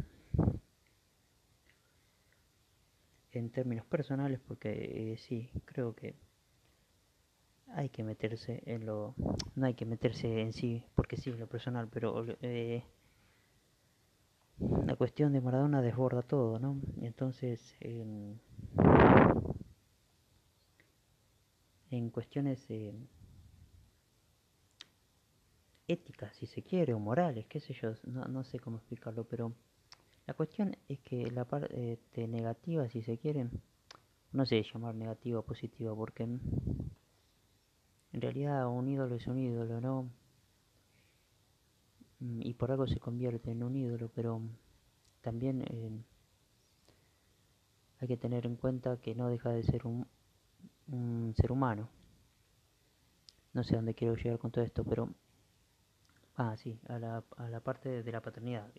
en 3.33 3.51
términos 3.51 3.85
personales 3.85 4.41
porque 4.41 5.13
eh, 5.13 5.19
sí 5.19 5.51
creo 5.67 5.95
que 5.95 6.15
hay 7.75 7.91
que 7.91 8.03
meterse 8.03 8.63
en 8.65 8.87
lo 8.87 9.15
no 9.57 9.67
hay 9.67 9.75
que 9.75 9.85
meterse 9.85 10.41
en 10.41 10.55
sí 10.55 10.87
porque 10.95 11.19
sí 11.19 11.29
en 11.29 11.39
lo 11.39 11.49
personal 11.49 11.87
pero 11.89 12.25
eh, 12.41 12.83
la 14.87 14.97
cuestión 14.97 15.33
de 15.33 15.40
Maradona 15.40 15.83
desborda 15.83 16.23
todo 16.23 16.59
no 16.59 16.81
entonces 17.00 17.75
en, 17.81 18.40
cuestiones 22.11 22.64
eh, 22.71 22.92
éticas 25.88 26.35
si 26.37 26.47
se 26.47 26.62
quiere 26.62 26.95
o 26.95 26.99
morales 26.99 27.47
qué 27.47 27.61
sé 27.61 27.75
yo 27.75 27.92
no, 28.04 28.25
no 28.25 28.45
sé 28.45 28.59
cómo 28.59 28.78
explicarlo 28.78 29.25
pero 29.25 29.52
la 30.26 30.35
cuestión 30.35 30.76
es 30.88 31.00
que 31.00 31.31
la 31.31 31.45
parte 31.45 32.28
negativa 32.28 32.88
si 32.88 33.02
se 33.02 33.19
quiere 33.19 33.49
no 34.33 34.47
sé 34.47 34.62
llamar 34.62 34.95
negativa 34.95 35.40
o 35.40 35.42
positiva, 35.42 35.95
porque 35.95 36.25
en 36.25 36.90
realidad 38.12 38.66
un 38.66 38.88
ídolo 38.88 39.14
es 39.14 39.26
un 39.26 39.38
ídolo, 39.38 39.81
¿no? 39.81 40.11
Y 42.25 42.55
por 42.55 42.71
algo 42.71 42.87
se 42.87 43.00
convierte 43.00 43.50
en 43.50 43.64
un 43.64 43.75
ídolo, 43.75 44.09
pero 44.14 44.41
también 45.23 45.62
eh, 45.62 45.91
hay 47.99 48.07
que 48.07 48.17
tener 48.17 48.47
en 48.47 48.55
cuenta 48.55 49.00
que 49.00 49.17
no 49.17 49.29
deja 49.29 49.50
de 49.50 49.64
ser 49.64 49.83
un, 49.87 50.07
ser 51.37 51.50
humano. 51.50 51.88
No 53.55 53.64
sé 53.64 53.75
dónde 53.75 53.95
quiero 53.95 54.14
llegar 54.14 54.38
con 54.38 54.52
todo 54.52 54.64
esto, 54.64 54.85
pero... 54.85 55.12
Ah, 56.37 56.57
sí, 56.57 56.79
a 56.87 57.00
la, 57.00 57.25
a 57.37 57.49
la 57.49 57.61
parte 57.61 58.05
de 58.05 58.12
la 58.12 58.23
paternidad. 58.23 58.73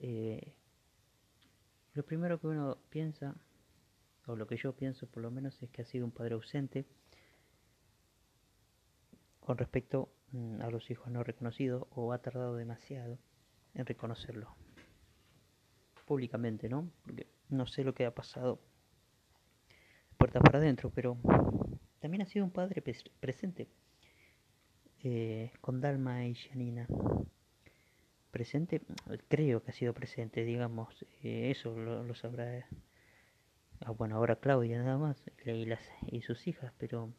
Eh, 0.00 0.56
lo 1.92 2.04
primero 2.06 2.40
que 2.40 2.46
uno 2.46 2.78
piensa, 2.88 3.36
o 4.26 4.34
lo 4.34 4.46
que 4.46 4.56
yo 4.56 4.72
pienso 4.74 5.06
por 5.06 5.22
lo 5.22 5.30
menos, 5.30 5.62
es 5.62 5.68
que 5.68 5.82
ha 5.82 5.84
sido 5.84 6.06
un 6.06 6.10
padre 6.10 6.34
ausente 6.36 6.86
con 9.40 9.58
respecto 9.58 10.08
a 10.60 10.70
los 10.70 10.90
hijos 10.90 11.10
no 11.10 11.22
reconocidos 11.22 11.86
o 11.90 12.12
ha 12.12 12.18
tardado 12.18 12.56
demasiado 12.56 13.18
en 13.74 13.86
reconocerlo 13.86 14.54
públicamente, 16.06 16.68
¿no? 16.68 16.90
Porque 17.04 17.26
no 17.48 17.66
sé 17.66 17.84
lo 17.84 17.94
que 17.94 18.06
ha 18.06 18.14
pasado 18.14 18.60
puertas 20.16 20.42
para 20.42 20.58
adentro, 20.58 20.90
pero 20.90 21.16
también 22.00 22.22
ha 22.22 22.26
sido 22.26 22.44
un 22.44 22.50
padre 22.50 22.82
presente 23.20 23.68
eh, 25.02 25.52
con 25.60 25.80
Dalma 25.80 26.26
y 26.26 26.34
Janina. 26.34 26.86
Presente, 28.30 28.80
creo 29.28 29.62
que 29.62 29.70
ha 29.70 29.74
sido 29.74 29.92
presente, 29.92 30.44
digamos, 30.44 31.04
eh, 31.22 31.50
eso 31.50 31.76
lo, 31.76 32.14
sabrá. 32.14 32.66
Ah, 33.80 33.90
bueno, 33.90 34.16
ahora 34.16 34.36
Claudia 34.36 34.82
nada 34.82 34.96
más 34.96 35.22
y, 35.44 36.16
y 36.16 36.22
sus 36.22 36.46
hijas, 36.46 36.72
pero 36.78 37.12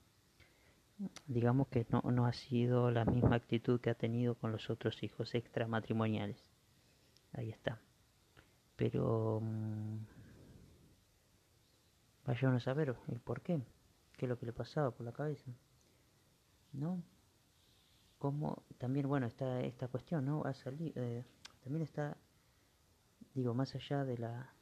digamos 1.27 1.67
que 1.67 1.85
no, 1.89 2.01
no 2.11 2.25
ha 2.25 2.33
sido 2.33 2.91
la 2.91 3.05
misma 3.05 3.35
actitud 3.35 3.79
que 3.79 3.89
ha 3.89 3.95
tenido 3.95 4.35
con 4.35 4.51
los 4.51 4.69
otros 4.69 5.03
hijos 5.03 5.35
extramatrimoniales. 5.35 6.51
Ahí 7.33 7.49
está. 7.49 7.79
Pero 8.75 9.39
mmm, 9.41 9.97
a 12.25 12.59
saber 12.59 12.95
el 13.07 13.19
por 13.19 13.41
qué, 13.41 13.61
qué 14.17 14.25
es 14.25 14.29
lo 14.29 14.37
que 14.37 14.45
le 14.45 14.53
pasaba 14.53 14.91
por 14.91 15.05
la 15.05 15.11
cabeza. 15.11 15.51
¿No? 16.71 17.03
Como 18.17 18.63
también, 18.77 19.07
bueno, 19.07 19.27
está 19.27 19.61
esta 19.61 19.87
cuestión, 19.87 20.25
¿no? 20.25 20.43
Ha 20.45 20.53
salido, 20.53 20.93
eh, 20.95 21.23
también 21.63 21.83
está, 21.83 22.17
digo, 23.33 23.53
más 23.53 23.75
allá 23.75 24.05
de 24.05 24.17
la... 24.17 24.53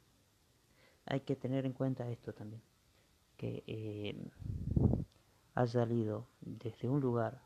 Hay 1.06 1.20
que 1.20 1.36
tener 1.36 1.64
en 1.64 1.72
cuenta 1.72 2.08
esto 2.10 2.32
también, 2.32 2.62
que 3.36 3.64
eh, 3.66 4.30
ha 5.54 5.66
salido 5.66 6.26
desde 6.40 6.88
un 6.88 7.00
lugar, 7.00 7.40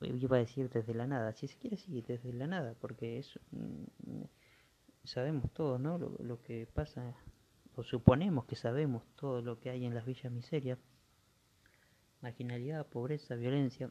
iba 0.00 0.36
a 0.36 0.40
decir 0.40 0.70
desde 0.70 0.94
la 0.94 1.06
nada, 1.06 1.32
si 1.32 1.48
se 1.48 1.58
quiere 1.58 1.76
sí, 1.76 2.02
desde 2.02 2.32
la 2.32 2.46
nada, 2.46 2.74
porque 2.80 3.18
es, 3.18 3.38
mm, 3.50 4.22
sabemos 5.04 5.50
todo, 5.52 5.78
¿no? 5.78 5.98
Lo, 5.98 6.42
que 6.42 6.66
pasa, 6.72 7.14
o 7.74 7.82
suponemos 7.82 8.44
que 8.46 8.56
sabemos 8.56 9.02
todo 9.16 9.42
lo 9.42 9.58
que 9.58 9.70
hay 9.70 9.84
en 9.84 9.94
las 9.94 10.04
villas 10.04 10.32
miserias, 10.32 10.78
marginalidad, 12.20 12.86
pobreza, 12.86 13.34
violencia, 13.34 13.90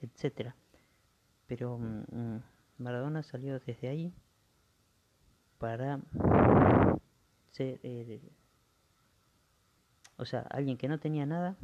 etcétera. 0.00 0.56
Pero 1.46 1.78
mm, 1.78 2.04
mm, 2.10 2.42
Maradona 2.78 3.22
salió 3.22 3.58
desde 3.60 3.88
ahí 3.88 4.12
para 5.58 6.00
ser, 7.52 7.80
eh, 7.82 8.20
o 10.16 10.24
sea, 10.24 10.40
alguien 10.40 10.76
que 10.76 10.88
no 10.88 10.98
tenía 10.98 11.24
nada 11.26 11.56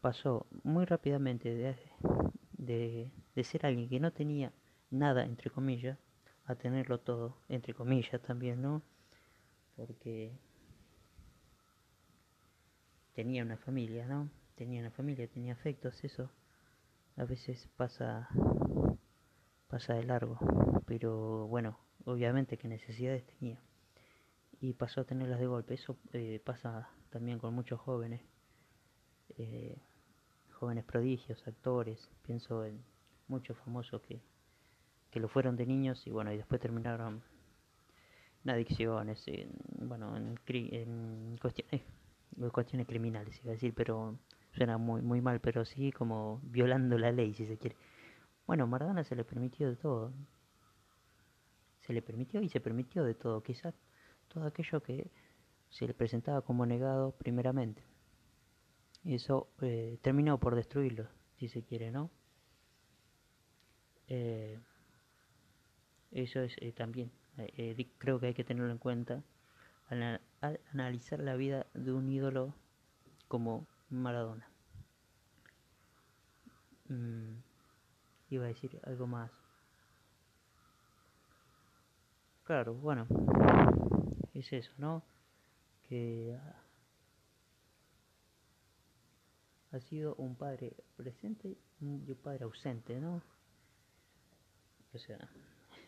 pasó 0.00 0.46
muy 0.62 0.84
rápidamente 0.84 1.54
de, 1.54 3.10
de, 3.34 3.44
ser 3.44 3.66
alguien 3.66 3.88
que 3.88 4.00
no 4.00 4.12
tenía 4.12 4.52
nada, 4.90 5.24
entre 5.24 5.50
comillas, 5.50 5.98
a 6.44 6.54
tenerlo 6.54 7.00
todo, 7.00 7.36
entre 7.48 7.74
comillas 7.74 8.20
también, 8.22 8.62
¿no? 8.62 8.82
Porque 9.76 10.32
tenía 13.14 13.42
una 13.42 13.56
familia, 13.56 14.06
¿no? 14.06 14.30
Tenía 14.56 14.80
una 14.80 14.90
familia, 14.90 15.26
tenía 15.28 15.52
afectos, 15.52 16.04
eso 16.04 16.30
a 17.16 17.24
veces 17.24 17.68
pasa 17.76 18.28
pasa 19.68 19.94
de 19.94 20.02
largo, 20.04 20.36
pero 20.86 21.46
bueno, 21.46 21.78
obviamente 22.04 22.58
que 22.58 22.66
necesidades 22.66 23.24
tenía 23.24 23.60
y 24.60 24.74
pasó 24.74 25.02
a 25.02 25.04
tenerlas 25.04 25.38
de 25.40 25.46
golpe. 25.46 25.74
Eso 25.74 25.96
eh, 26.12 26.40
pasa 26.44 26.90
también 27.10 27.38
con 27.38 27.54
muchos 27.54 27.80
jóvenes, 27.80 28.20
eh, 29.38 29.78
jóvenes 30.60 30.84
prodigios, 30.84 31.44
actores. 31.48 32.08
Pienso 32.22 32.64
en 32.64 32.80
muchos 33.26 33.56
famosos 33.58 34.00
que 34.02 34.20
que 35.10 35.20
lo 35.20 35.28
fueron 35.28 35.56
de 35.56 35.66
niños 35.66 36.06
y 36.06 36.10
bueno, 36.10 36.32
y 36.32 36.36
después 36.36 36.60
terminaron 36.60 37.22
en 38.44 38.50
adicciones, 38.50 39.22
en, 39.26 39.50
bueno, 39.80 40.16
en, 40.16 40.38
en 40.46 41.38
cuestiones, 41.40 41.82
cuestiones 42.52 42.86
criminales, 42.86 43.38
iba 43.42 43.50
a 43.50 43.54
decir, 43.54 43.74
pero 43.74 44.18
suena 44.52 44.78
muy, 44.78 45.02
muy 45.02 45.20
mal, 45.20 45.40
pero 45.40 45.64
sí 45.64 45.92
como 45.92 46.40
violando 46.44 46.96
la 46.96 47.12
ley, 47.12 47.34
si 47.34 47.46
se 47.46 47.58
quiere. 47.58 47.76
Bueno, 48.46 48.66
Maradona 48.66 49.04
se 49.04 49.16
le 49.16 49.24
permitió 49.24 49.68
de 49.68 49.76
todo. 49.76 50.12
Se 51.80 51.92
le 51.92 52.02
permitió 52.02 52.40
y 52.40 52.48
se 52.48 52.60
permitió 52.60 53.04
de 53.04 53.14
todo, 53.14 53.42
quizás 53.42 53.74
todo 54.28 54.44
aquello 54.46 54.82
que 54.82 55.10
se 55.70 55.86
le 55.86 55.94
presentaba 55.94 56.42
como 56.42 56.66
negado 56.66 57.12
primeramente. 57.12 57.82
Y 59.04 59.14
eso 59.14 59.48
eh, 59.62 59.98
terminó 60.02 60.38
por 60.38 60.54
destruirlo, 60.54 61.08
si 61.38 61.48
se 61.48 61.62
quiere, 61.62 61.90
¿no? 61.90 62.10
Eh, 64.08 64.58
eso 66.10 66.40
es 66.40 66.56
eh, 66.60 66.72
también, 66.72 67.12
eh, 67.38 67.52
eh, 67.56 67.88
creo 67.98 68.18
que 68.18 68.26
hay 68.26 68.34
que 68.34 68.42
tenerlo 68.44 68.72
en 68.72 68.78
cuenta 68.78 69.22
al, 69.88 70.20
analizar 70.72 71.20
la 71.20 71.36
vida 71.36 71.66
de 71.74 71.92
un 71.92 72.10
ídolo 72.10 72.54
como 73.28 73.66
Maradona. 73.90 74.48
Mm, 76.88 77.36
iba 78.30 78.44
a 78.44 78.48
decir 78.48 78.80
algo 78.84 79.06
más. 79.06 79.30
Claro, 82.42 82.74
bueno, 82.74 83.06
es 84.34 84.52
eso, 84.52 84.72
¿no? 84.78 85.04
Que 85.88 86.36
ha 89.72 89.80
sido 89.80 90.14
un 90.16 90.36
padre 90.36 90.76
presente 90.96 91.56
y 91.80 91.84
un 91.84 92.18
padre 92.22 92.44
ausente, 92.44 93.00
¿no? 93.00 93.22
O 94.92 94.98
sea, 94.98 95.18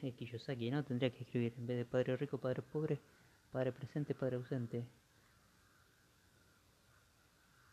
Kiyosaki, 0.17 0.71
¿no? 0.71 0.85
Tendría 0.85 1.11
que 1.11 1.25
escribir 1.25 1.55
en 1.59 1.67
vez 1.67 1.77
de 1.79 1.85
padre 1.85 2.17
rico, 2.17 2.39
padre 2.39 2.63
pobre, 2.63 3.01
padre 3.51 3.73
presente, 3.73 4.15
padre 4.15 4.37
ausente. 4.37 4.87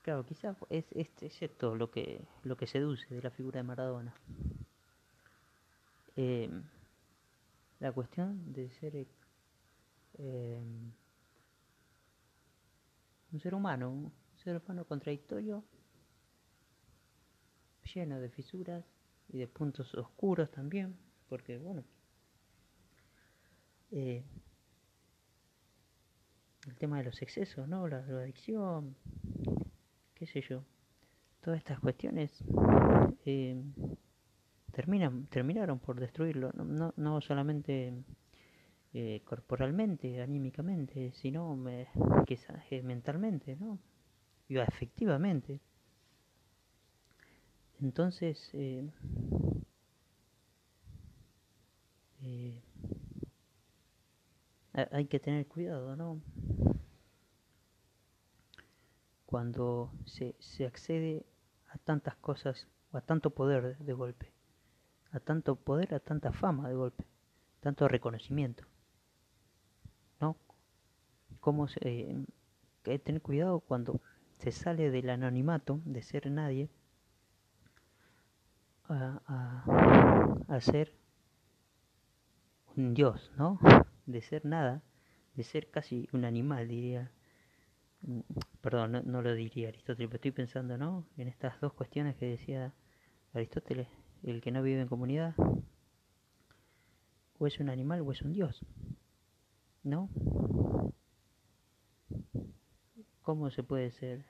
Claro, 0.01 0.25
quizás 0.25 0.57
es, 0.69 0.85
es, 0.91 1.09
es, 1.21 1.41
esto 1.41 1.75
lo 1.75 1.91
que, 1.91 2.21
lo 2.43 2.57
que 2.57 2.65
seduce 2.65 3.13
de 3.13 3.21
la 3.21 3.29
figura 3.29 3.57
de 3.57 3.63
Maradona. 3.63 4.13
Eh, 6.15 6.49
la 7.79 7.91
cuestión 7.91 8.51
de 8.51 8.69
ser 8.71 9.07
eh, 10.17 10.61
un 13.31 13.39
ser 13.39 13.53
humano, 13.53 13.89
un 13.91 14.11
ser 14.43 14.57
humano 14.57 14.85
contradictorio, 14.85 15.63
lleno 17.93 18.19
de 18.19 18.29
fisuras 18.29 18.85
y 19.29 19.37
de 19.37 19.47
puntos 19.47 19.93
oscuros 19.95 20.49
también, 20.51 20.95
porque 21.27 21.57
bueno, 21.57 21.83
eh, 23.91 24.23
el 26.67 26.75
tema 26.75 26.97
de 26.97 27.05
los 27.05 27.21
excesos, 27.21 27.67
¿no? 27.67 27.87
La 27.87 27.97
adicción, 27.97 28.95
qué 30.13 30.25
sé 30.25 30.41
yo. 30.41 30.63
Todas 31.41 31.59
estas 31.59 31.79
cuestiones 31.79 32.43
eh, 33.25 33.55
terminan, 34.71 35.27
terminaron 35.27 35.79
por 35.79 35.99
destruirlo, 35.99 36.51
no, 36.53 36.93
no 36.95 37.21
solamente 37.21 37.93
eh, 38.93 39.21
corporalmente, 39.23 40.21
anímicamente, 40.21 41.11
sino 41.13 41.57
quizás 42.25 42.63
mentalmente, 42.83 43.55
¿no? 43.55 43.79
Y 44.47 44.57
efectivamente. 44.57 45.61
Entonces, 47.81 48.49
eh, 48.53 48.89
hay 54.91 55.05
que 55.05 55.19
tener 55.19 55.47
cuidado, 55.47 55.95
¿no? 55.95 56.21
Cuando 59.25 59.91
se, 60.05 60.35
se 60.39 60.65
accede 60.65 61.25
a 61.69 61.77
tantas 61.77 62.15
cosas 62.15 62.67
o 62.91 62.97
a 62.97 63.01
tanto 63.01 63.29
poder 63.29 63.77
de, 63.77 63.93
golpe, 63.93 64.31
a 65.11 65.19
tanto 65.19 65.55
poder, 65.55 65.93
a 65.93 65.99
tanta 65.99 66.31
fama 66.31 66.67
de 66.67 66.75
golpe, 66.75 67.05
tanto 67.59 67.87
reconocimiento, 67.87 68.65
¿no? 70.19 70.35
Como 71.39 71.67
se, 71.67 71.79
que 72.83 72.91
hay 72.91 72.99
que 72.99 72.99
tener 72.99 73.21
cuidado 73.21 73.59
cuando 73.61 74.01
se 74.39 74.51
sale 74.51 74.91
del 74.91 75.09
anonimato 75.09 75.79
de 75.85 76.01
ser 76.01 76.29
nadie 76.31 76.69
a, 78.89 79.21
a, 79.27 80.55
a 80.55 80.61
ser 80.61 80.93
un 82.75 82.95
dios, 82.95 83.31
¿no? 83.37 83.59
De 84.07 84.21
ser 84.21 84.43
nada, 84.45 84.81
de 85.35 85.43
ser 85.43 85.69
casi 85.69 86.07
un 86.13 86.25
animal, 86.25 86.67
diría. 86.67 87.11
Perdón, 88.61 88.91
no, 88.91 89.01
no 89.03 89.21
lo 89.21 89.33
diría 89.35 89.69
Aristóteles, 89.69 90.09
pero 90.09 90.17
estoy 90.17 90.31
pensando, 90.31 90.77
¿no? 90.77 91.05
En 91.17 91.27
estas 91.27 91.59
dos 91.61 91.73
cuestiones 91.73 92.15
que 92.17 92.25
decía 92.27 92.73
Aristóteles, 93.33 93.87
el 94.23 94.41
que 94.41 94.51
no 94.51 94.63
vive 94.63 94.81
en 94.81 94.87
comunidad, 94.87 95.35
o 97.39 97.47
es 97.47 97.59
un 97.59 97.69
animal 97.69 98.01
o 98.01 98.11
es 98.11 98.21
un 98.21 98.33
dios, 98.33 98.63
¿no? 99.83 100.09
¿Cómo 103.21 103.49
se 103.49 103.63
puede 103.63 103.91
ser? 103.91 104.25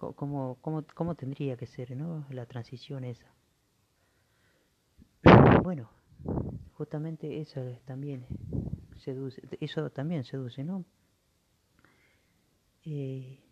¿Cómo, 0.00 0.56
cómo, 0.62 0.84
cómo 0.94 1.14
tendría 1.14 1.56
que 1.58 1.66
ser, 1.66 1.94
¿no? 1.94 2.24
La 2.30 2.46
transición 2.46 3.04
esa. 3.04 3.26
Bueno, 5.62 5.90
justamente 6.72 7.40
eso 7.40 7.60
también 7.84 8.26
seduce, 8.96 9.42
eso 9.60 9.90
también 9.90 10.24
seduce, 10.24 10.64
¿no? 10.64 10.86
Eh, 12.82 13.44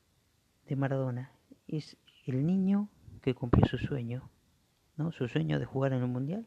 de 0.66 0.76
Maradona 0.76 1.32
es 1.66 1.98
el 2.24 2.46
niño 2.46 2.88
que 3.20 3.34
cumplió 3.34 3.66
su 3.66 3.76
sueño, 3.76 4.30
¿no? 4.96 5.12
Su 5.12 5.28
sueño 5.28 5.58
de 5.58 5.66
jugar 5.66 5.92
en 5.92 6.00
el 6.00 6.08
mundial 6.08 6.46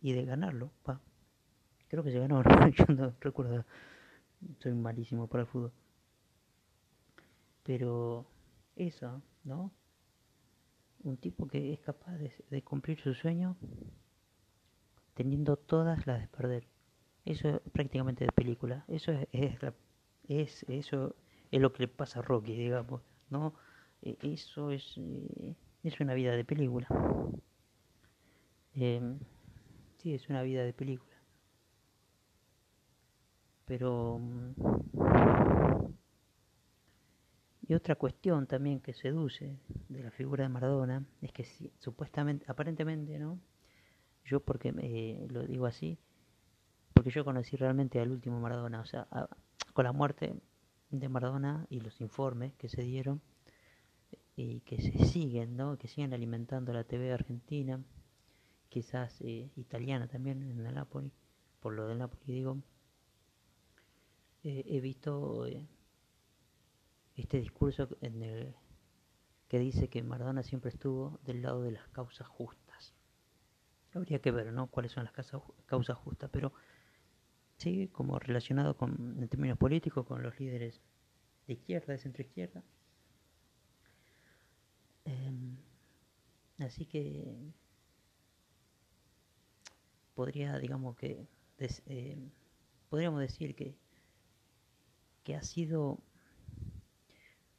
y 0.00 0.14
de 0.14 0.24
ganarlo. 0.24 0.72
Pa. 0.82 1.02
Creo 1.88 2.02
que 2.02 2.10
se 2.10 2.18
ganó, 2.18 2.42
yo 2.72 2.86
no 2.88 3.12
recuerdo, 3.20 3.66
soy 4.60 4.72
malísimo 4.72 5.26
para 5.26 5.42
el 5.42 5.46
fútbol. 5.46 5.72
Pero 7.64 8.26
eso, 8.76 9.22
¿no? 9.44 9.72
Un 11.02 11.16
tipo 11.16 11.48
que 11.48 11.72
es 11.72 11.80
capaz 11.80 12.16
de, 12.16 12.62
cumplir 12.62 13.00
su 13.00 13.14
sueño 13.14 13.56
teniendo 15.14 15.56
todas 15.56 16.06
las 16.06 16.20
de 16.20 16.28
perder. 16.28 16.68
Eso 17.24 17.48
es 17.48 17.60
prácticamente 17.72 18.24
de 18.24 18.32
película. 18.32 18.84
Eso 18.88 19.12
es, 19.12 19.28
es, 19.32 19.58
es, 20.28 20.64
eso 20.68 21.14
es 21.50 21.60
lo 21.60 21.72
que 21.72 21.84
le 21.84 21.88
pasa 21.88 22.20
a 22.20 22.22
Rocky, 22.22 22.54
digamos, 22.54 23.02
¿no? 23.30 23.54
E, 24.02 24.16
eso 24.22 24.70
es, 24.70 24.94
eh, 24.96 25.54
es 25.82 26.00
una 26.00 26.14
vida 26.14 26.32
de 26.36 26.44
película. 26.44 26.88
Eh, 28.74 29.18
sí, 29.98 30.14
es 30.14 30.28
una 30.28 30.42
vida 30.42 30.64
de 30.64 30.72
película. 30.72 31.12
Pero... 33.66 34.20
Y 37.72 37.74
otra 37.74 37.94
cuestión 37.94 38.46
también 38.46 38.80
que 38.80 38.92
seduce 38.92 39.56
de 39.88 40.02
la 40.02 40.10
figura 40.10 40.42
de 40.42 40.50
Maradona 40.50 41.06
es 41.22 41.32
que 41.32 41.42
si, 41.44 41.72
supuestamente, 41.78 42.44
aparentemente, 42.46 43.18
¿no? 43.18 43.40
Yo 44.26 44.40
porque 44.40 44.74
eh, 44.76 45.26
lo 45.30 45.46
digo 45.46 45.64
así, 45.64 45.96
porque 46.92 47.08
yo 47.08 47.24
conocí 47.24 47.56
realmente 47.56 47.98
al 47.98 48.10
último 48.10 48.38
Maradona, 48.40 48.82
o 48.82 48.84
sea, 48.84 49.08
con 49.72 49.86
la 49.86 49.92
muerte 49.92 50.34
de 50.90 51.08
Maradona 51.08 51.66
y 51.70 51.80
los 51.80 51.98
informes 52.02 52.52
que 52.56 52.68
se 52.68 52.82
dieron 52.82 53.22
y 54.36 54.60
que 54.60 54.76
se 54.78 55.06
siguen, 55.06 55.56
¿no? 55.56 55.78
Que 55.78 55.88
siguen 55.88 56.12
alimentando 56.12 56.74
la 56.74 56.84
TV 56.84 57.10
argentina, 57.10 57.82
quizás 58.68 59.18
eh, 59.22 59.48
italiana 59.56 60.08
también 60.08 60.42
en 60.42 60.66
el 60.66 60.74
Napoli, 60.74 61.10
por 61.58 61.72
lo 61.72 61.88
del 61.88 61.96
Napoli 61.96 62.34
digo, 62.34 62.58
eh, 64.44 64.62
he 64.66 64.80
visto 64.82 65.46
eh, 65.46 65.66
este 67.16 67.38
discurso 67.38 67.88
en 68.00 68.22
el 68.22 68.54
que 69.48 69.58
dice 69.58 69.88
que 69.88 70.02
Maradona 70.02 70.42
siempre 70.42 70.70
estuvo 70.70 71.20
del 71.24 71.42
lado 71.42 71.62
de 71.62 71.72
las 71.72 71.86
causas 71.88 72.26
justas. 72.26 72.94
Habría 73.94 74.20
que 74.20 74.30
ver, 74.30 74.52
¿no? 74.52 74.68
Cuáles 74.68 74.92
son 74.92 75.04
las 75.04 75.12
causas 75.66 75.98
justas, 75.98 76.30
pero 76.32 76.52
sí, 77.58 77.88
como 77.88 78.18
relacionado 78.18 78.76
con, 78.76 79.18
en 79.20 79.28
términos 79.28 79.58
políticos, 79.58 80.06
con 80.06 80.22
los 80.22 80.38
líderes 80.40 80.80
de 81.46 81.52
izquierda, 81.52 81.92
de 81.92 81.98
centro 81.98 82.22
izquierda. 82.22 82.62
Eh, 85.04 85.32
así 86.60 86.86
que 86.86 87.52
podría, 90.14 90.58
digamos 90.58 90.96
que, 90.96 91.26
eh, 91.58 92.30
podríamos 92.88 93.20
decir 93.20 93.54
que, 93.54 93.76
que 95.24 95.34
ha 95.34 95.42
sido, 95.42 95.98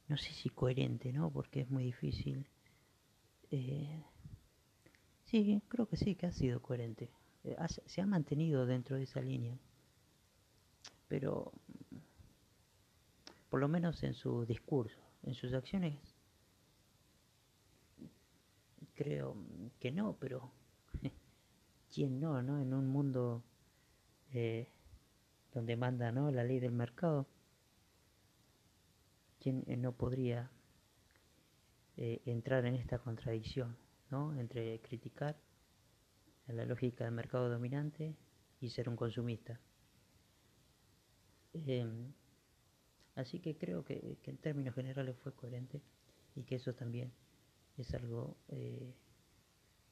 no 0.08 0.16
sé 0.16 0.32
si 0.32 0.50
coherente, 0.50 1.12
¿no? 1.12 1.30
Porque 1.30 1.60
es 1.60 1.70
muy 1.70 1.84
difícil. 1.84 2.46
Eh, 3.50 4.02
sí, 5.24 5.62
creo 5.68 5.86
que 5.86 5.96
sí, 5.96 6.14
que 6.14 6.26
ha 6.26 6.32
sido 6.32 6.60
coherente. 6.60 7.10
Eh, 7.44 7.56
se 7.86 8.00
ha 8.00 8.06
mantenido 8.06 8.66
dentro 8.66 8.96
de 8.96 9.04
esa 9.04 9.20
línea. 9.20 9.58
Pero, 11.08 11.52
por 13.48 13.60
lo 13.60 13.68
menos 13.68 14.02
en 14.02 14.14
su 14.14 14.44
discurso, 14.44 14.98
en 15.22 15.34
sus 15.34 15.52
acciones, 15.54 15.96
creo 18.94 19.36
que 19.80 19.92
no, 19.92 20.16
pero 20.18 20.50
¿quién 21.94 22.20
no, 22.20 22.42
no? 22.42 22.60
En 22.60 22.72
un 22.72 22.86
mundo 22.88 23.42
eh, 24.32 24.68
donde 25.52 25.76
manda 25.76 26.10
¿no? 26.12 26.30
la 26.30 26.44
ley 26.44 26.58
del 26.60 26.72
mercado, 26.72 27.26
¿quién 29.44 29.62
eh, 29.66 29.76
no 29.76 29.92
podría 29.92 30.50
eh, 31.98 32.22
entrar 32.24 32.64
en 32.64 32.76
esta 32.76 32.98
contradicción 32.98 33.76
¿no? 34.10 34.34
entre 34.40 34.80
criticar 34.80 35.36
la 36.46 36.64
lógica 36.64 37.04
del 37.04 37.12
mercado 37.12 37.50
dominante 37.50 38.16
y 38.62 38.70
ser 38.70 38.88
un 38.88 38.96
consumista? 38.96 39.60
Eh, 41.52 41.86
así 43.16 43.38
que 43.40 43.58
creo 43.58 43.84
que, 43.84 44.16
en 44.24 44.38
términos 44.38 44.74
generales 44.74 45.14
fue 45.18 45.34
coherente 45.34 45.82
y 46.34 46.44
que 46.44 46.54
eso 46.54 46.72
también 46.72 47.12
es 47.76 47.92
algo 47.92 48.38
eh, 48.48 48.94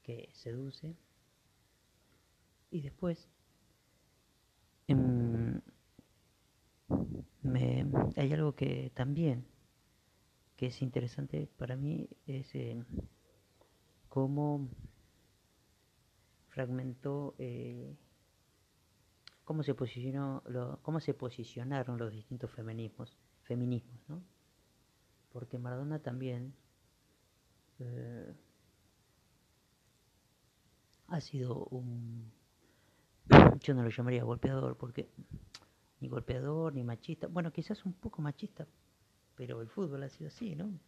que 0.02 0.30
seduce. 0.32 0.96
Y 2.70 2.80
después 2.80 3.28
eh, 4.88 5.21
me, 7.42 7.86
hay 8.16 8.32
algo 8.32 8.54
que 8.54 8.90
también 8.94 9.46
que 10.56 10.66
es 10.66 10.80
interesante 10.82 11.48
para 11.56 11.76
mí 11.76 12.08
es 12.26 12.54
eh, 12.54 12.82
cómo 14.08 14.68
fragmentó 16.48 17.34
eh, 17.38 17.96
cómo 19.44 19.62
se 19.62 19.74
posicionó 19.74 20.42
lo, 20.46 20.78
cómo 20.82 21.00
se 21.00 21.14
posicionaron 21.14 21.98
los 21.98 22.12
distintos 22.12 22.50
feminismos 22.50 23.16
feminismos 23.42 24.00
¿no? 24.08 24.22
porque 25.32 25.58
Maradona 25.58 25.98
también 25.98 26.54
eh, 27.80 28.34
ha 31.08 31.20
sido 31.20 31.64
un 31.66 32.32
yo 33.60 33.74
no 33.74 33.82
lo 33.82 33.90
llamaría 33.90 34.22
golpeador 34.22 34.76
porque 34.76 35.10
ni 36.02 36.08
golpeador 36.08 36.74
ni 36.74 36.82
machista. 36.82 37.28
Bueno 37.28 37.52
quizás 37.52 37.86
un 37.86 37.94
poco 37.94 38.20
machista 38.20 38.66
pero 39.36 39.62
el 39.62 39.68
fútbol 39.68 40.02
ha 40.02 40.08
sido 40.08 40.28
así 40.28 40.54
no 40.56 40.78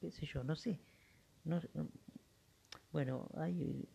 qué 0.00 0.10
sé 0.10 0.26
yo 0.26 0.42
no 0.42 0.56
sé. 0.56 0.80
No, 1.44 1.60
bueno 2.90 3.28
hay 3.36 3.86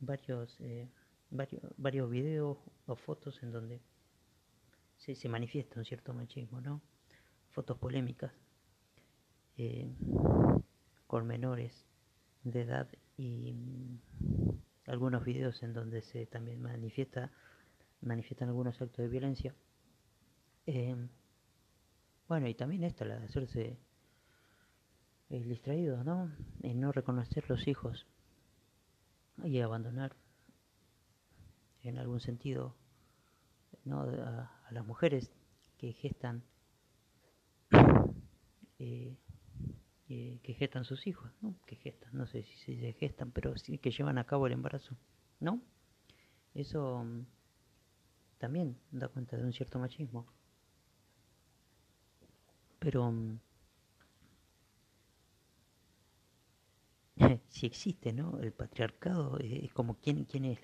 varios 0.00 0.60
eh, 0.60 0.88
varios, 1.30 1.62
varios 1.76 2.10
videos 2.10 2.58
o 2.86 2.96
fotos 2.96 3.42
en 3.42 3.52
donde 3.52 3.80
se, 4.96 5.28
manifiesta 5.28 5.78
un 5.78 5.86
cierto 5.86 6.12
machismo, 6.12 6.60
¿no? 6.60 6.82
Fotos 7.50 7.78
polémicas 7.78 8.32
eh, 9.56 9.90
con 11.06 11.26
menores 11.26 11.86
de 12.44 12.62
edad 12.62 12.88
y 13.16 13.52
mm, 13.52 13.98
algunos 14.86 15.24
videos 15.24 15.62
en 15.62 15.72
donde 15.72 16.02
se 16.02 16.26
también 16.26 16.60
manifiesta 16.60 17.30
manifiestan 18.02 18.48
algunos 18.48 18.80
actos 18.80 19.04
de 19.04 19.08
violencia. 19.08 19.54
Eh, 20.66 20.96
bueno, 22.28 22.48
y 22.48 22.54
también 22.54 22.84
esto, 22.84 23.04
la 23.04 23.18
de 23.18 23.24
hacerse 23.24 23.78
el 25.28 25.48
distraído, 25.48 26.04
¿no? 26.04 26.30
En 26.62 26.80
no 26.80 26.92
reconocer 26.92 27.48
los 27.48 27.66
hijos 27.66 28.06
y 29.44 29.60
abandonar 29.60 30.14
en 31.82 31.98
algún 31.98 32.20
sentido 32.20 32.74
¿no? 33.84 34.02
a, 34.02 34.60
a 34.66 34.72
las 34.72 34.84
mujeres 34.86 35.32
que 35.78 35.92
gestan 35.92 36.44
eh, 38.78 39.16
eh, 40.08 40.40
que 40.42 40.54
gestan 40.54 40.84
sus 40.84 41.06
hijos, 41.06 41.30
¿no? 41.40 41.54
Que 41.66 41.76
gestan, 41.76 42.10
no 42.12 42.26
sé 42.26 42.42
si 42.42 42.76
se 42.76 42.92
gestan, 42.94 43.30
pero 43.30 43.56
sí 43.56 43.78
que 43.78 43.92
llevan 43.92 44.18
a 44.18 44.24
cabo 44.24 44.48
el 44.48 44.52
embarazo, 44.52 44.96
¿no? 45.38 45.62
Eso 46.52 46.96
um, 46.96 47.26
también 48.38 48.76
da 48.90 49.06
cuenta 49.08 49.36
de 49.36 49.44
un 49.44 49.52
cierto 49.52 49.78
machismo. 49.78 50.26
Pero 52.80 53.12
mm, 53.12 53.38
si 57.48 57.66
existe, 57.66 58.12
¿no? 58.12 58.40
El 58.40 58.52
patriarcado 58.52 59.38
eh, 59.38 59.66
es 59.66 59.72
como 59.72 59.94
quién, 60.00 60.24
quién 60.24 60.58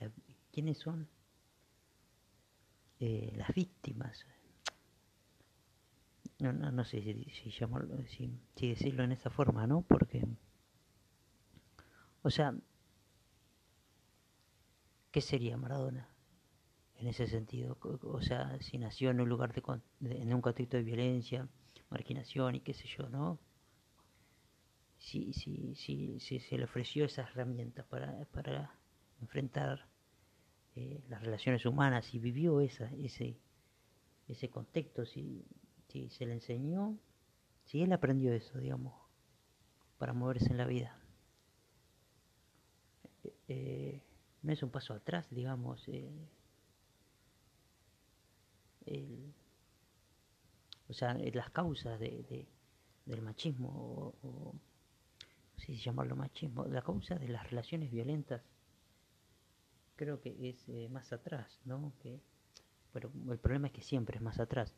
quiénes 0.51 0.79
son 0.79 1.09
eh, 2.99 3.33
las 3.37 3.55
víctimas. 3.55 4.27
No, 6.39 6.53
no, 6.53 6.73
no 6.73 6.85
sé 6.85 7.03
si, 7.03 7.25
si, 7.31 7.51
llamarlo, 7.51 7.97
si, 8.09 8.31
si 8.57 8.71
decirlo 8.71 9.05
en 9.05 9.13
esa 9.13 9.31
forma, 9.31 9.67
¿no? 9.67 9.83
Porque, 9.83 10.27
o 12.23 12.31
sea, 12.31 12.55
¿qué 15.11 15.21
sería 15.21 15.57
Maradona? 15.57 16.17
en 16.99 17.09
ese 17.09 17.27
sentido. 17.27 17.77
O 18.03 18.21
sea, 18.21 18.59
si 18.61 18.79
nació 18.79 19.11
en 19.11 19.21
un 19.21 19.29
lugar 19.29 19.53
de, 19.53 20.23
en 20.23 20.35
un 20.35 20.41
contexto 20.41 20.77
de 20.77 20.83
violencia, 20.83 21.49
marginación 21.91 22.55
y 22.57 22.61
qué 22.61 22.75
sé 22.75 22.87
yo, 22.87 23.09
¿no? 23.09 23.39
Si, 24.99 25.33
si, 25.33 25.75
si, 25.77 26.19
si 26.21 26.41
se 26.41 26.59
le 26.59 26.65
ofreció 26.65 27.05
esas 27.05 27.31
herramientas 27.31 27.87
para, 27.87 28.25
para 28.27 28.75
enfrentar 29.21 29.87
eh, 30.75 31.03
las 31.09 31.23
relaciones 31.23 31.65
humanas 31.65 32.13
y 32.15 32.19
vivió 32.19 32.61
esa, 32.61 32.91
ese, 32.95 33.39
ese 34.29 34.51
contexto, 34.51 35.07
si, 35.07 35.45
si 35.89 36.09
se 36.11 36.27
le 36.27 36.35
enseñó, 36.35 36.99
si 37.65 37.83
él 37.83 37.93
aprendió 37.93 38.33
eso, 38.33 38.59
digamos, 38.59 38.95
para 39.99 40.13
moverse 40.13 40.51
en 40.51 40.59
la 40.59 40.67
vida. 40.67 40.99
Eh, 43.25 43.35
eh, 43.49 44.03
no 44.43 44.53
es 44.53 44.63
un 44.63 44.71
paso 44.71 44.95
atrás, 44.95 45.29
digamos, 45.31 45.87
o 48.87 49.36
sea, 50.97 51.15
las 51.15 51.51
causas 51.51 52.01
de, 52.01 52.47
del 53.05 53.23
machismo, 53.23 54.15
o, 54.23 54.55
si 55.57 55.77
llamarlo 55.77 56.17
machismo, 56.17 56.65
la 56.65 56.83
causa 56.83 57.17
de 57.17 57.29
las 57.29 57.49
relaciones 57.51 57.91
violentas, 57.91 58.43
creo 59.97 60.21
que 60.21 60.49
es 60.49 60.69
eh, 60.69 60.89
más 60.91 61.13
atrás, 61.13 61.61
¿no? 61.65 61.93
Que, 62.01 62.21
pero 62.93 63.13
el 63.31 63.39
problema 63.39 63.67
es 63.67 63.73
que 63.75 63.83
siempre 63.83 64.17
es 64.17 64.23
más 64.23 64.41
atrás. 64.41 64.75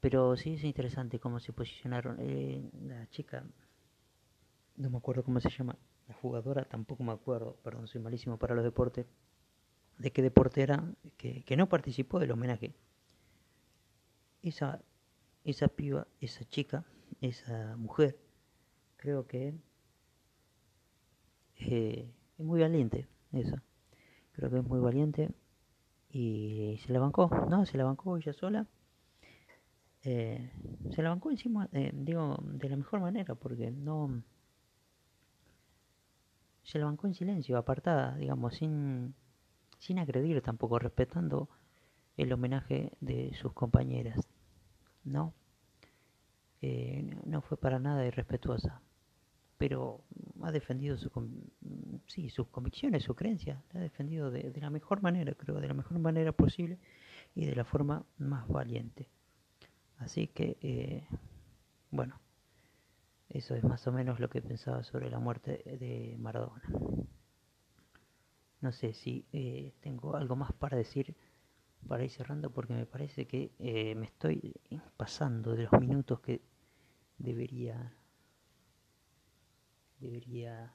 Pero 0.00 0.36
sí 0.36 0.54
es 0.54 0.62
interesante 0.62 1.18
cómo 1.18 1.40
se 1.40 1.52
posicionaron. 1.52 2.18
Eh, 2.20 2.70
la 2.82 3.08
chica, 3.10 3.44
no 4.76 4.90
me 4.90 4.98
acuerdo 4.98 5.24
cómo 5.24 5.40
se 5.40 5.50
llama, 5.50 5.76
la 6.06 6.14
jugadora, 6.14 6.64
tampoco 6.64 7.02
me 7.02 7.12
acuerdo, 7.12 7.56
perdón, 7.64 7.88
soy 7.88 8.00
malísimo 8.00 8.38
para 8.38 8.54
los 8.54 8.64
deportes 8.64 9.06
de 9.98 10.12
qué 10.12 10.22
deporte 10.22 10.62
era, 10.62 10.84
que, 11.16 11.42
que 11.42 11.56
no 11.56 11.68
participó 11.68 12.20
del 12.20 12.30
homenaje. 12.30 12.74
Esa, 14.42 14.80
esa 15.44 15.68
piba, 15.68 16.06
esa 16.20 16.44
chica, 16.44 16.84
esa 17.20 17.76
mujer, 17.76 18.18
creo 18.96 19.26
que 19.26 19.54
eh, 21.56 22.12
es 22.38 22.44
muy 22.44 22.60
valiente, 22.60 23.08
esa. 23.32 23.62
Creo 24.32 24.50
que 24.50 24.58
es 24.58 24.64
muy 24.64 24.80
valiente 24.80 25.30
y 26.10 26.78
se 26.86 26.92
la 26.92 27.00
bancó, 27.00 27.28
¿no? 27.50 27.66
Se 27.66 27.76
la 27.76 27.84
bancó 27.84 28.16
ella 28.16 28.32
sola. 28.32 28.66
Eh, 30.04 30.52
se 30.94 31.02
la 31.02 31.10
bancó 31.10 31.30
encima, 31.30 31.68
eh, 31.72 31.90
digo, 31.92 32.38
de 32.42 32.68
la 32.68 32.76
mejor 32.76 33.00
manera, 33.00 33.34
porque 33.34 33.70
no... 33.70 34.22
Se 36.62 36.78
la 36.78 36.84
bancó 36.84 37.06
en 37.06 37.14
silencio, 37.14 37.56
apartada, 37.56 38.14
digamos, 38.16 38.54
sin 38.54 39.14
sin 39.78 39.98
agredir 39.98 40.42
tampoco, 40.42 40.78
respetando 40.78 41.48
el 42.18 42.32
homenaje 42.32 42.92
de 43.00 43.32
sus 43.40 43.52
compañeras. 43.54 44.28
No, 45.04 45.32
eh, 46.60 47.16
no 47.24 47.40
fue 47.40 47.56
para 47.56 47.78
nada 47.78 48.04
irrespetuosa, 48.04 48.82
pero 49.56 50.02
ha 50.42 50.50
defendido 50.50 50.98
su, 50.98 51.10
sí, 52.06 52.28
sus 52.28 52.48
convicciones, 52.48 53.04
su 53.04 53.14
creencia, 53.14 53.62
la 53.72 53.80
ha 53.80 53.82
defendido 53.82 54.30
de, 54.30 54.52
la 54.60 54.68
mejor 54.68 55.00
manera, 55.00 55.32
creo, 55.34 55.60
de 55.60 55.68
la 55.68 55.74
mejor 55.74 55.98
manera 56.00 56.32
posible 56.32 56.78
y 57.34 57.46
de 57.46 57.54
la 57.54 57.64
forma 57.64 58.04
más 58.18 58.46
valiente. 58.48 59.08
Así 59.98 60.26
que, 60.26 60.58
eh, 60.60 61.06
bueno, 61.90 62.20
eso 63.28 63.54
es 63.54 63.62
más 63.62 63.86
o 63.86 63.92
menos 63.92 64.18
lo 64.18 64.28
que 64.28 64.42
pensaba 64.42 64.82
sobre 64.82 65.08
la 65.08 65.20
muerte 65.20 65.62
de 65.78 66.16
Maradona. 66.18 66.62
No 68.60 68.72
sé 68.72 68.92
si 68.92 69.24
eh, 69.32 69.72
tengo 69.80 70.16
algo 70.16 70.34
más 70.34 70.52
para 70.52 70.76
decir 70.76 71.14
para 71.86 72.04
ir 72.04 72.10
cerrando 72.10 72.50
porque 72.50 72.74
me 72.74 72.86
parece 72.86 73.26
que 73.26 73.52
eh, 73.58 73.94
me 73.94 74.06
estoy 74.06 74.54
pasando 74.96 75.54
de 75.54 75.64
los 75.64 75.72
minutos 75.80 76.20
que 76.20 76.42
debería 77.18 77.94
debería 80.00 80.72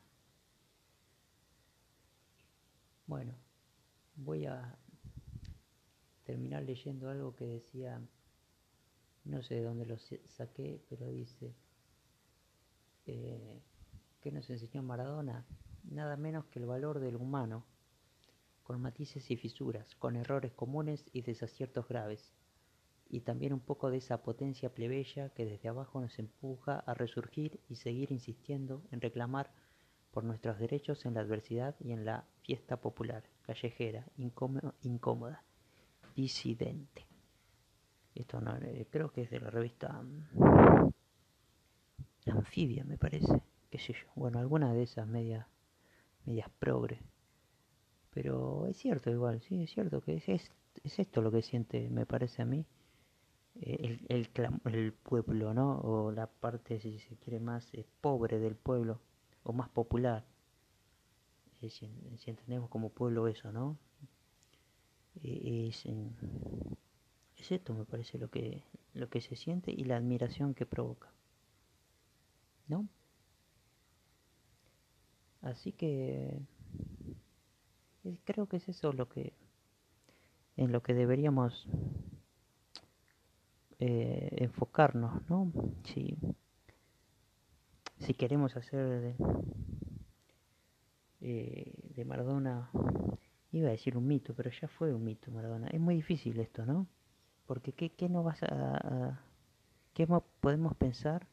bueno 3.08 3.34
voy 4.16 4.46
a 4.46 4.78
terminar 6.24 6.64
leyendo 6.64 7.10
algo 7.10 7.36
que 7.36 7.46
decía 7.46 8.02
no 9.26 9.42
sé 9.42 9.56
de 9.56 9.64
dónde 9.64 9.86
lo 9.86 9.98
saqué 9.98 10.82
pero 10.90 11.08
dice 11.10 11.54
eh, 13.06 13.62
que 14.22 14.32
nos 14.32 14.50
enseñó 14.50 14.82
Maradona 14.84 15.46
nada 15.84 16.18
menos 16.18 16.46
que 16.46 16.60
el 16.60 16.66
valor 16.66 17.00
del 17.00 17.18
humano 17.18 17.66
con 18.64 18.82
matices 18.82 19.30
y 19.30 19.36
fisuras, 19.36 19.96
con 19.96 20.16
errores 20.16 20.54
comunes 20.54 21.06
y 21.14 21.22
desaciertos 21.22 21.88
graves, 21.88 22.34
y 23.10 23.22
también 23.22 23.54
un 23.54 23.60
poco 23.60 23.92
de 23.92 23.98
esa 23.98 24.24
potencia 24.24 24.74
plebeya 24.74 25.30
que 25.30 25.46
desde 25.46 25.70
abajo 25.70 26.02
nos 26.02 26.18
empuja 26.18 26.80
a 26.80 26.94
resurgir 26.94 27.60
y 27.70 27.76
seguir 27.76 28.12
insistiendo 28.12 28.82
en 28.92 29.02
reclamar 29.02 29.52
por 30.12 30.24
nuestros 30.24 30.58
derechos 30.58 31.06
en 31.06 31.14
la 31.14 31.22
adversidad 31.22 31.76
y 31.80 31.92
en 31.92 32.06
la 32.06 32.26
fiesta 32.42 32.78
popular, 32.78 33.24
callejera, 33.44 34.08
incómoda, 34.18 35.44
disidente. 36.16 37.06
Esto 38.16 38.40
no, 38.42 38.56
eh, 38.58 38.88
creo 38.90 39.12
que 39.12 39.24
es 39.24 39.30
de 39.30 39.40
la 39.40 39.50
revista 39.50 39.90
mm, 40.02 40.92
Anfibia, 42.32 42.84
me 42.84 42.98
parece, 42.98 43.42
qué 43.70 43.80
sé 43.80 43.94
yo. 43.94 44.08
Bueno, 44.16 44.40
alguna 44.40 44.74
de 44.74 44.84
esas 44.84 45.08
medias, 45.08 45.46
medias 46.26 46.50
progre 46.60 47.02
pero 48.14 48.68
es 48.68 48.78
cierto 48.78 49.10
igual, 49.10 49.42
sí, 49.42 49.64
es 49.64 49.72
cierto 49.72 50.02
que 50.02 50.16
es, 50.16 50.30
es, 50.30 50.52
esto 51.00 51.22
lo 51.22 51.32
que 51.32 51.42
siente, 51.42 51.90
me 51.90 52.06
parece 52.06 52.42
a 52.42 52.46
mí, 52.46 52.66
eh, 53.62 54.00
el, 54.10 54.30
el, 54.66 54.94
pueblo, 54.94 55.54
¿no? 55.54 55.80
O 55.82 56.12
la 56.12 56.28
parte, 56.28 56.80
si 56.80 57.00
se 57.00 57.16
quiere, 57.18 57.40
más 57.40 57.74
eh, 57.74 57.86
pobre 58.02 58.40
del 58.40 58.56
pueblo, 58.56 59.00
o 59.44 59.54
más 59.54 59.70
popular. 59.70 60.26
Eh, 61.62 61.70
si, 61.70 61.86
entendemos 62.28 62.70
como 62.70 62.90
pueblo 62.90 63.28
eso, 63.28 63.52
¿no? 63.52 63.78
es, 65.22 65.86
es 67.38 67.52
esto, 67.52 67.74
me 67.74 67.86
parece, 67.86 68.18
lo 68.18 68.30
que, 68.30 68.64
lo 68.94 69.10
que 69.10 69.22
se 69.22 69.36
siente 69.36 69.72
y 69.72 69.84
la 69.86 69.98
admiración 69.98 70.54
que 70.54 70.66
provoca. 70.66 71.12
¿No? 72.68 72.88
Así 75.42 75.74
que 75.74 76.40
creo 78.26 78.48
que 78.48 78.58
es 78.58 78.70
eso 78.70 78.92
lo 78.94 79.10
que 79.10 79.34
en 80.56 80.72
lo 80.72 80.84
que 80.84 80.94
deberíamos 80.94 81.68
eh, 83.80 84.30
enfocarnos, 84.40 85.28
¿no? 85.30 85.52
Si, 85.84 86.18
si 88.00 88.14
queremos 88.14 88.56
hacer 88.56 88.88
de, 88.88 89.16
eh, 91.22 91.74
de 91.96 92.06
Maradona, 92.06 92.70
iba 93.52 93.70
a 93.70 93.72
decir 93.72 93.98
un 93.98 94.08
mito, 94.08 94.34
pero 94.36 94.52
ya 94.52 94.68
fue 94.68 94.94
un 94.94 95.04
mito 95.04 95.32
Maradona. 95.32 95.68
Es 95.68 95.80
muy 95.80 95.96
difícil 95.96 96.40
esto, 96.40 96.66
¿no? 96.66 96.88
Porque 97.46 97.74
¿qué, 97.74 97.92
qué 97.92 98.10
no 98.10 98.24
vas 98.24 98.42
a, 98.44 98.78
a 98.78 99.26
qué 99.94 100.08
podemos 100.40 100.76
pensar? 100.76 101.28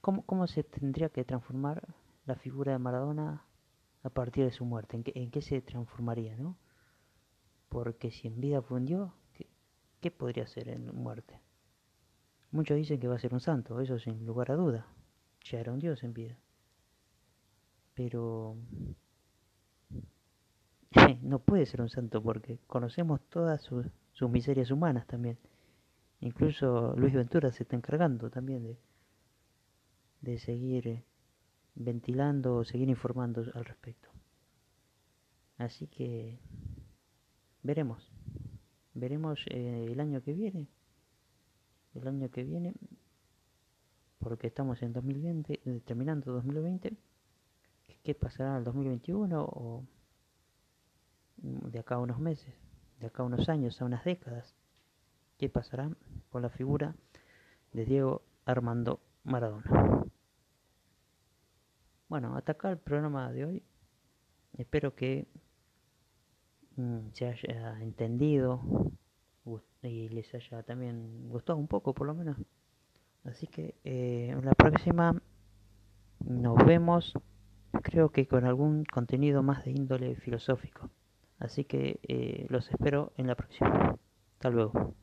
¿Cómo, 0.00 0.22
¿Cómo 0.22 0.46
se 0.46 0.64
tendría 0.64 1.10
que 1.10 1.24
transformar 1.24 1.86
la 2.24 2.34
figura 2.34 2.72
de 2.72 2.78
Maradona 2.78 3.47
a 4.02 4.10
partir 4.10 4.44
de 4.44 4.50
su 4.52 4.64
muerte? 4.64 5.02
¿En 5.14 5.30
qué, 5.30 5.42
se 5.42 5.60
transformaría, 5.60 6.36
no? 6.36 6.56
Porque 7.68 8.10
si 8.10 8.28
en 8.28 8.40
vida 8.40 8.62
fue 8.62 8.78
un 8.78 8.86
Dios, 8.86 9.12
¿qué, 10.00 10.10
podría 10.10 10.46
ser 10.46 10.68
en 10.68 10.86
muerte? 10.94 11.40
Muchos 12.50 12.76
dicen 12.76 12.98
que 12.98 13.08
va 13.08 13.16
a 13.16 13.20
ser 13.20 13.34
un 13.34 13.40
santo, 13.40 13.80
eso 13.80 13.98
sin 13.98 14.24
lugar 14.24 14.50
a 14.50 14.56
duda. 14.56 14.86
Ya 15.44 15.60
era 15.60 15.72
un 15.72 15.78
Dios 15.78 16.02
en 16.02 16.14
vida. 16.14 16.38
Pero 17.94 18.56
no 21.22 21.38
puede 21.40 21.66
ser 21.66 21.82
un 21.82 21.90
santo 21.90 22.22
porque 22.22 22.58
conocemos 22.66 23.20
todas 23.28 23.62
sus, 23.62 23.86
sus 24.12 24.30
miserias 24.30 24.70
humanas 24.70 25.06
también. 25.06 25.38
Incluso 26.20 26.94
Luis 26.96 27.12
Ventura 27.14 27.52
se 27.52 27.62
está 27.62 27.76
encargando 27.76 28.30
también 28.30 28.62
de, 28.62 28.78
de 30.20 30.38
seguir 30.38 30.88
eh, 30.88 31.04
ventilando 31.78 32.56
o 32.56 32.64
seguir 32.64 32.88
informando 32.88 33.44
al 33.54 33.64
respecto. 33.64 34.08
Así 35.56 35.86
que 35.86 36.38
veremos, 37.62 38.12
veremos 38.94 39.44
eh, 39.50 39.86
el 39.88 40.00
año 40.00 40.22
que 40.22 40.34
viene. 40.34 40.68
El 41.94 42.06
año 42.06 42.30
que 42.30 42.44
viene, 42.44 42.74
porque 44.18 44.48
estamos 44.48 44.82
en 44.82 44.92
2020, 44.92 45.60
eh, 45.64 45.80
terminando 45.84 46.32
2020. 46.32 46.96
¿Qué 48.04 48.14
pasará 48.14 48.50
en 48.50 48.56
el 48.58 48.64
2021 48.64 49.42
o 49.42 49.84
de 51.38 51.78
acá 51.78 51.96
a 51.96 51.98
unos 51.98 52.18
meses, 52.18 52.54
de 53.00 53.06
acá 53.06 53.22
a 53.22 53.26
unos 53.26 53.48
años, 53.48 53.80
a 53.80 53.84
unas 53.84 54.04
décadas? 54.04 54.54
¿Qué 55.38 55.48
pasará 55.48 55.90
con 56.30 56.42
la 56.42 56.50
figura 56.50 56.94
de 57.72 57.84
Diego 57.84 58.22
Armando 58.44 59.00
Maradona? 59.24 59.77
Bueno, 62.08 62.36
hasta 62.36 62.52
acá 62.52 62.70
el 62.70 62.78
programa 62.78 63.32
de 63.32 63.44
hoy. 63.44 63.62
Espero 64.56 64.94
que 64.94 65.28
mm, 66.76 67.10
se 67.12 67.26
haya 67.26 67.80
entendido 67.80 68.92
y 69.82 70.08
les 70.08 70.34
haya 70.34 70.62
también 70.62 71.28
gustado 71.28 71.58
un 71.58 71.68
poco 71.68 71.94
por 71.94 72.06
lo 72.06 72.14
menos. 72.14 72.36
Así 73.24 73.46
que 73.46 73.74
eh, 73.84 74.30
en 74.30 74.44
la 74.44 74.52
próxima 74.52 75.20
nos 76.24 76.56
vemos, 76.64 77.14
creo 77.82 78.10
que 78.10 78.26
con 78.26 78.44
algún 78.44 78.84
contenido 78.84 79.42
más 79.42 79.64
de 79.64 79.72
índole 79.72 80.16
filosófico. 80.16 80.90
Así 81.38 81.64
que 81.64 82.00
eh, 82.08 82.46
los 82.48 82.68
espero 82.70 83.12
en 83.16 83.26
la 83.26 83.36
próxima. 83.36 83.96
Hasta 84.34 84.50
luego. 84.50 84.94